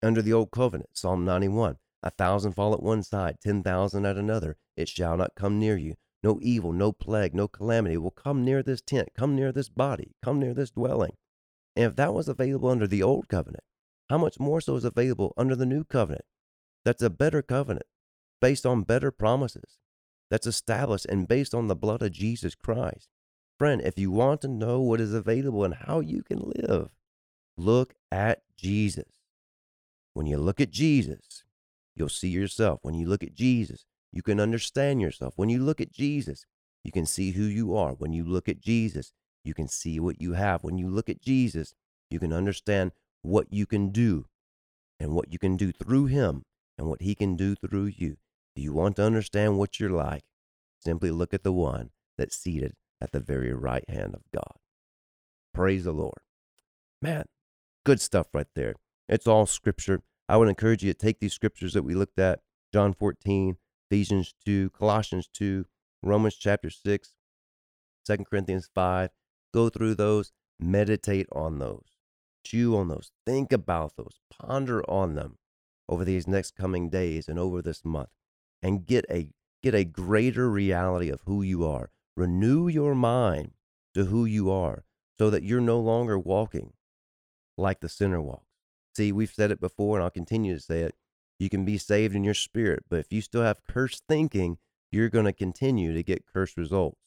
under 0.03 0.21
the 0.21 0.33
Old 0.33 0.51
Covenant, 0.51 0.91
Psalm 0.95 1.25
91, 1.25 1.77
a 2.03 2.11
thousand 2.11 2.55
fall 2.55 2.75
at 2.75 2.83
one 2.83 3.05
side, 3.05 3.37
ten 3.41 3.63
thousand 3.63 4.05
at 4.05 4.17
another, 4.17 4.57
it 4.77 4.89
shall 4.89 5.17
not 5.17 5.37
come 5.37 5.61
near 5.61 5.77
you. 5.77 5.95
No 6.23 6.39
evil, 6.41 6.73
no 6.73 6.93
plague, 6.93 7.35
no 7.35 7.49
calamity 7.49 7.97
will 7.97 8.11
come 8.11 8.45
near 8.45 8.63
this 8.63 8.81
tent, 8.81 9.11
come 9.17 9.35
near 9.35 9.53
this 9.53 9.69
body, 9.69 10.15
come 10.25 10.39
near 10.39 10.55
this 10.55 10.71
dwelling. 10.71 11.17
And 11.75 11.87
if 11.87 11.97
that 11.97 12.15
was 12.15 12.29
available 12.29 12.69
under 12.69 12.87
the 12.87 13.03
Old 13.03 13.29
Covenant, 13.29 13.65
how 14.09 14.19
much 14.19 14.39
more 14.39 14.61
so 14.61 14.77
is 14.77 14.85
available 14.85 15.35
under 15.37 15.57
the 15.57 15.67
New 15.67 15.85
Covenant? 15.85 16.25
That's 16.85 17.03
a 17.03 17.11
better 17.11 17.43
covenant 17.43 17.87
based 18.41 18.67
on 18.67 18.83
better 18.83 19.11
promises, 19.11 19.79
that's 20.31 20.47
established 20.47 21.07
and 21.07 21.29
based 21.29 21.55
on 21.55 21.69
the 21.69 21.77
blood 21.77 22.03
of 22.03 22.13
Jesus 22.13 22.55
Christ. 22.55 23.09
Friend, 23.59 23.81
if 23.81 23.99
you 23.99 24.11
want 24.11 24.41
to 24.43 24.49
know 24.49 24.81
what 24.81 25.01
is 25.01 25.15
available 25.15 25.65
and 25.65 25.75
how 25.75 26.01
you 26.01 26.23
can 26.23 26.53
live, 26.57 26.91
Look 27.57 27.95
at 28.11 28.43
Jesus. 28.57 29.21
When 30.15 30.27
you 30.27 30.39
look 30.39 30.61
at 30.61 30.71
Jesus, 30.71 31.45
you'll 31.95 32.09
see 32.09 32.29
yourself. 32.29 32.81
When 32.83 32.95
you 32.95 33.07
look 33.07 33.23
at 33.23 33.35
Jesus, 33.35 33.85
you 34.13 34.23
can 34.23 34.41
understand 34.41 35.01
yourself. 35.01 35.35
When 35.37 35.49
you 35.49 35.63
look 35.63 35.81
at 35.81 35.93
Jesus, 35.93 36.45
you 36.85 36.93
can 36.93 37.07
see 37.07 37.33
who 37.33 37.45
you 37.45 37.77
are. 37.77 37.93
When 37.93 38.13
you 38.13 38.25
look 38.25 38.49
at 38.49 38.61
Jesus, 38.61 39.13
you 39.45 39.55
can 39.55 39.69
see 39.69 39.99
what 39.99 40.21
you 40.21 40.35
have. 40.35 40.63
When 40.63 40.79
you 40.79 40.89
look 40.89 41.09
at 41.09 41.21
Jesus, 41.21 41.75
you 42.11 42.19
can 42.21 42.33
understand 42.33 42.93
what 43.23 43.47
you 43.51 43.67
can 43.67 43.91
do 43.91 44.27
and 45.01 45.13
what 45.15 45.33
you 45.33 45.39
can 45.39 45.57
do 45.57 45.73
through 45.73 46.07
him 46.07 46.43
and 46.79 46.87
what 46.89 47.03
he 47.03 47.15
can 47.15 47.37
do 47.37 47.55
through 47.55 47.93
you. 47.97 48.17
Do 48.55 48.63
you 48.63 48.73
want 48.73 48.97
to 48.97 49.05
understand 49.05 49.59
what 49.59 49.81
you're 49.81 49.91
like? 49.91 50.23
Simply 50.79 51.11
look 51.11 51.33
at 51.33 51.43
the 51.43 51.53
one 51.53 51.91
that's 52.19 52.37
seated 52.37 52.75
at 53.01 53.13
the 53.13 53.21
very 53.21 53.53
right 53.53 53.89
hand 53.89 54.15
of 54.15 54.23
God. 54.35 54.57
Praise 55.55 55.85
the 55.85 55.93
Lord. 55.93 56.19
Man, 57.01 57.25
Good 57.85 58.01
stuff 58.01 58.29
right 58.33 58.47
there. 58.55 58.75
It's 59.09 59.27
all 59.27 59.45
scripture. 59.47 60.03
I 60.29 60.37
would 60.37 60.49
encourage 60.49 60.85
you 60.85 60.93
to 60.93 60.99
take 60.99 61.19
these 61.19 61.33
scriptures 61.33 61.73
that 61.73 61.83
we 61.83 61.95
looked 61.95 62.19
at 62.19 62.41
John 62.73 62.95
14, 62.95 63.57
Ephesians 63.93 64.35
2, 64.47 64.71
Colossians 64.71 65.29
2, 65.35 65.67
Romans 66.03 66.37
chapter 66.37 66.71
6, 66.71 67.13
2 68.07 68.17
Corinthians 68.25 68.71
5. 68.75 69.11
Go 69.53 69.69
through 69.69 69.95
those, 69.97 70.33
meditate 70.59 71.27
on 71.31 71.59
those, 71.59 71.99
chew 72.43 72.75
on 72.75 72.89
those, 72.89 73.13
think 73.27 73.53
about 73.53 73.97
those, 73.99 74.19
ponder 74.31 74.83
on 74.89 75.15
them 75.15 75.37
over 75.91 76.07
these 76.07 76.27
next 76.27 76.57
coming 76.57 76.89
days 76.89 77.29
and 77.29 77.39
over 77.39 77.61
this 77.61 77.85
month, 77.85 78.09
and 78.63 78.87
get 78.87 79.05
a 79.11 79.29
get 79.63 79.75
a 79.75 79.85
greater 79.85 80.49
reality 80.49 81.11
of 81.11 81.21
who 81.27 81.43
you 81.43 81.67
are. 81.67 81.91
Renew 82.17 82.69
your 82.69 82.95
mind 82.95 83.51
to 83.93 84.07
who 84.07 84.25
you 84.25 84.51
are 84.51 84.85
so 85.19 85.29
that 85.29 85.43
you're 85.43 85.61
no 85.61 85.79
longer 85.79 86.19
walking 86.19 86.73
like 87.59 87.81
the 87.81 87.91
sinner 87.91 88.23
walks. 88.23 88.47
See, 88.97 89.13
we've 89.13 89.31
said 89.31 89.51
it 89.51 89.61
before, 89.61 89.99
and 89.99 90.03
I'll 90.03 90.11
continue 90.11 90.55
to 90.55 90.61
say 90.63 90.81
it. 90.81 90.95
You 91.43 91.51
can 91.51 91.65
be 91.65 91.77
saved 91.77 92.15
in 92.15 92.23
your 92.23 92.35
spirit, 92.35 92.85
but 92.89 93.01
if 93.01 93.13
you 93.13 93.21
still 93.21 93.43
have 93.43 93.67
cursed 93.69 94.05
thinking, 94.09 94.59
you're 94.93 95.09
going 95.09 95.25
to 95.25 95.33
continue 95.33 95.93
to 95.93 96.05
get 96.05 96.25
cursed 96.25 96.57
results. 96.57 97.01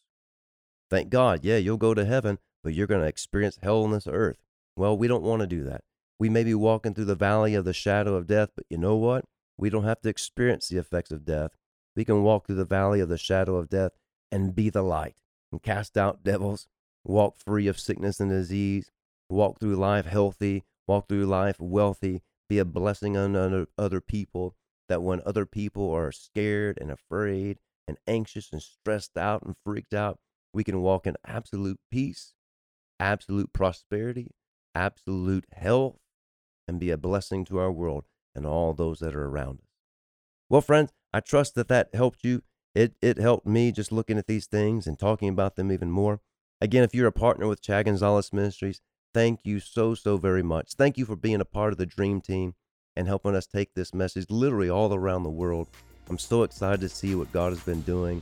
Thank 0.89 1.10
God, 1.10 1.45
yeah, 1.45 1.56
you'll 1.56 1.78
go 1.78 1.93
to 1.93 2.04
heaven, 2.04 2.39
but 2.62 2.74
you're 2.74 2.86
going 2.86 3.00
to 3.00 3.08
experience 3.08 3.60
hell 3.63 3.84
on 3.84 3.91
this 3.91 4.08
earth. 4.08 4.36
Well, 4.76 4.98
we 4.98 5.08
don't 5.08 5.24
want 5.24 5.39
to 5.39 5.48
do 5.48 5.63
that. 5.63 5.86
We 6.19 6.28
may 6.28 6.43
be 6.43 6.54
walking 6.54 6.93
through 6.93 7.06
the 7.06 7.15
valley 7.15 7.56
of 7.56 7.63
the 7.63 7.71
shadow 7.71 8.15
of 8.15 8.28
death, 8.28 8.50
but 8.58 8.65
you 8.69 8.78
know 8.78 8.98
what? 8.98 9.24
We 9.58 9.69
don't 9.69 9.86
have 9.86 10.02
to 10.02 10.10
experience 10.10 10.67
the 10.67 10.80
effects 10.80 11.12
of 11.12 11.24
death. 11.24 11.52
We 11.95 12.04
can 12.04 12.21
walk 12.21 12.45
through 12.45 12.58
the 12.58 12.65
valley 12.65 13.00
of 13.00 13.08
the 13.08 13.17
shadow 13.17 13.56
of 13.56 13.69
death 13.69 13.93
and 14.34 14.54
be 14.54 14.69
the 14.69 14.84
light 14.84 15.15
and 15.50 15.63
cast 15.63 15.98
out 15.98 16.26
devils, 16.26 16.67
walk 17.06 17.38
free 17.38 17.67
of 17.67 17.80
sickness 17.80 18.19
and 18.19 18.32
disease, 18.32 18.91
walk 19.30 19.62
through 19.62 19.78
life 19.78 20.08
healthy, 20.08 20.65
walk 20.88 21.08
through 21.08 21.26
life 21.26 21.56
wealthy, 21.58 22.21
be 22.50 22.60
a 22.60 22.66
blessing 22.66 23.18
on 23.18 23.68
other 23.78 24.02
people. 24.02 24.56
That 24.88 25.02
when 25.02 25.22
other 25.26 25.48
people 25.48 25.92
are 25.92 26.12
scared 26.12 26.78
and 26.80 26.92
afraid 26.92 27.58
and 27.88 27.98
anxious 28.08 28.52
and 28.52 28.62
stressed 28.62 29.18
out 29.18 29.42
and 29.42 29.56
freaked 29.66 29.96
out, 29.96 30.20
we 30.54 30.64
can 30.64 30.82
walk 30.82 31.08
in 31.08 31.16
absolute 31.26 31.80
peace, 31.90 32.34
absolute 33.00 33.52
prosperity, 33.52 34.32
absolute 34.76 35.46
health, 35.54 35.98
and 36.68 36.80
be 36.80 36.92
a 36.92 36.98
blessing 36.98 37.46
to 37.46 37.58
our 37.58 37.72
world 37.72 38.06
and 38.36 38.46
all 38.46 38.74
those 38.74 39.00
that 39.00 39.16
are 39.16 39.26
around 39.26 39.60
us. 39.60 39.70
Well, 40.50 40.62
friends, 40.62 40.92
I 41.14 41.20
trust 41.20 41.56
that 41.56 41.68
that 41.70 41.90
helped 41.94 42.24
you. 42.24 42.44
It, 42.76 42.96
it 43.02 43.18
helped 43.18 43.48
me 43.48 43.72
just 43.72 43.92
looking 43.92 44.18
at 44.18 44.28
these 44.28 44.48
things 44.48 44.86
and 44.86 45.00
talking 45.00 45.30
about 45.30 45.56
them 45.56 45.72
even 45.72 45.90
more. 45.90 46.22
Again, 46.62 46.84
if 46.84 46.94
you're 46.94 47.08
a 47.08 47.12
partner 47.12 47.48
with 47.48 47.62
Chad 47.62 47.86
Gonzales 47.86 48.34
Ministries, 48.34 48.82
thank 49.15 49.39
you 49.45 49.62
so, 49.62 49.95
so 49.95 50.17
very 50.17 50.43
much. 50.43 50.73
Thank 50.73 50.97
you 50.97 51.06
for 51.06 51.15
being 51.15 51.39
a 51.39 51.45
part 51.45 51.71
of 51.71 51.78
the 51.78 51.86
Dream 51.86 52.19
Team 52.19 52.54
and 52.97 53.08
helping 53.08 53.34
us 53.34 53.47
take 53.47 53.73
this 53.73 53.93
message 53.93 54.25
literally 54.30 54.69
all 54.69 54.93
around 54.93 55.23
the 55.23 55.30
world. 55.30 55.69
I'm 56.10 56.17
so 56.17 56.43
excited 56.43 56.82
to 56.82 56.89
see 56.89 57.15
what 57.15 57.32
God 57.32 57.54
has 57.54 57.62
been 57.62 57.82
doing 57.84 58.21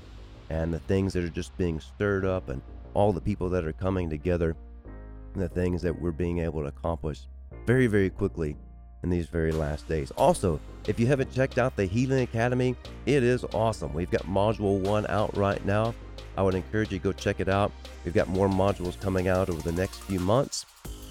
and 0.52 0.72
the 0.72 0.78
things 0.78 1.14
that 1.14 1.24
are 1.24 1.30
just 1.30 1.58
being 1.58 1.80
stirred 1.80 2.26
up 2.26 2.50
and 2.50 2.62
all 2.94 3.12
the 3.12 3.20
people 3.20 3.50
that 3.50 3.66
are 3.66 3.74
coming 3.74 4.08
together 4.08 4.56
and 5.34 5.42
the 5.42 5.50
things 5.50 5.82
that 5.82 6.00
we're 6.00 6.12
being 6.12 6.38
able 6.38 6.62
to 6.62 6.68
accomplish 6.68 7.22
very, 7.66 7.88
very 7.88 8.12
quickly 8.12 8.56
in 9.02 9.10
these 9.10 9.26
very 9.26 9.52
last 9.52 9.88
days. 9.88 10.12
Also, 10.12 10.60
if 10.88 11.00
you 11.00 11.08
haven't 11.08 11.34
checked 11.34 11.58
out 11.58 11.76
the 11.76 11.86
Healing 11.86 12.22
Academy, 12.22 12.76
it 13.08 13.24
is 13.24 13.44
awesome. 13.46 13.96
We've 13.96 14.12
got 14.12 14.28
Module 14.28 14.80
1 14.82 15.08
out 15.08 15.36
right 15.36 15.66
now. 15.66 15.96
I 16.38 16.44
would 16.44 16.56
encourage 16.56 16.92
you 16.92 17.00
to 17.00 17.04
go 17.04 17.12
check 17.12 17.40
it 17.40 17.50
out. 17.50 17.72
We've 18.06 18.14
got 18.14 18.28
more 18.28 18.48
modules 18.48 19.00
coming 19.00 19.28
out 19.28 19.50
over 19.50 19.62
the 19.62 19.72
next 19.72 20.02
few 20.04 20.20
months 20.20 20.66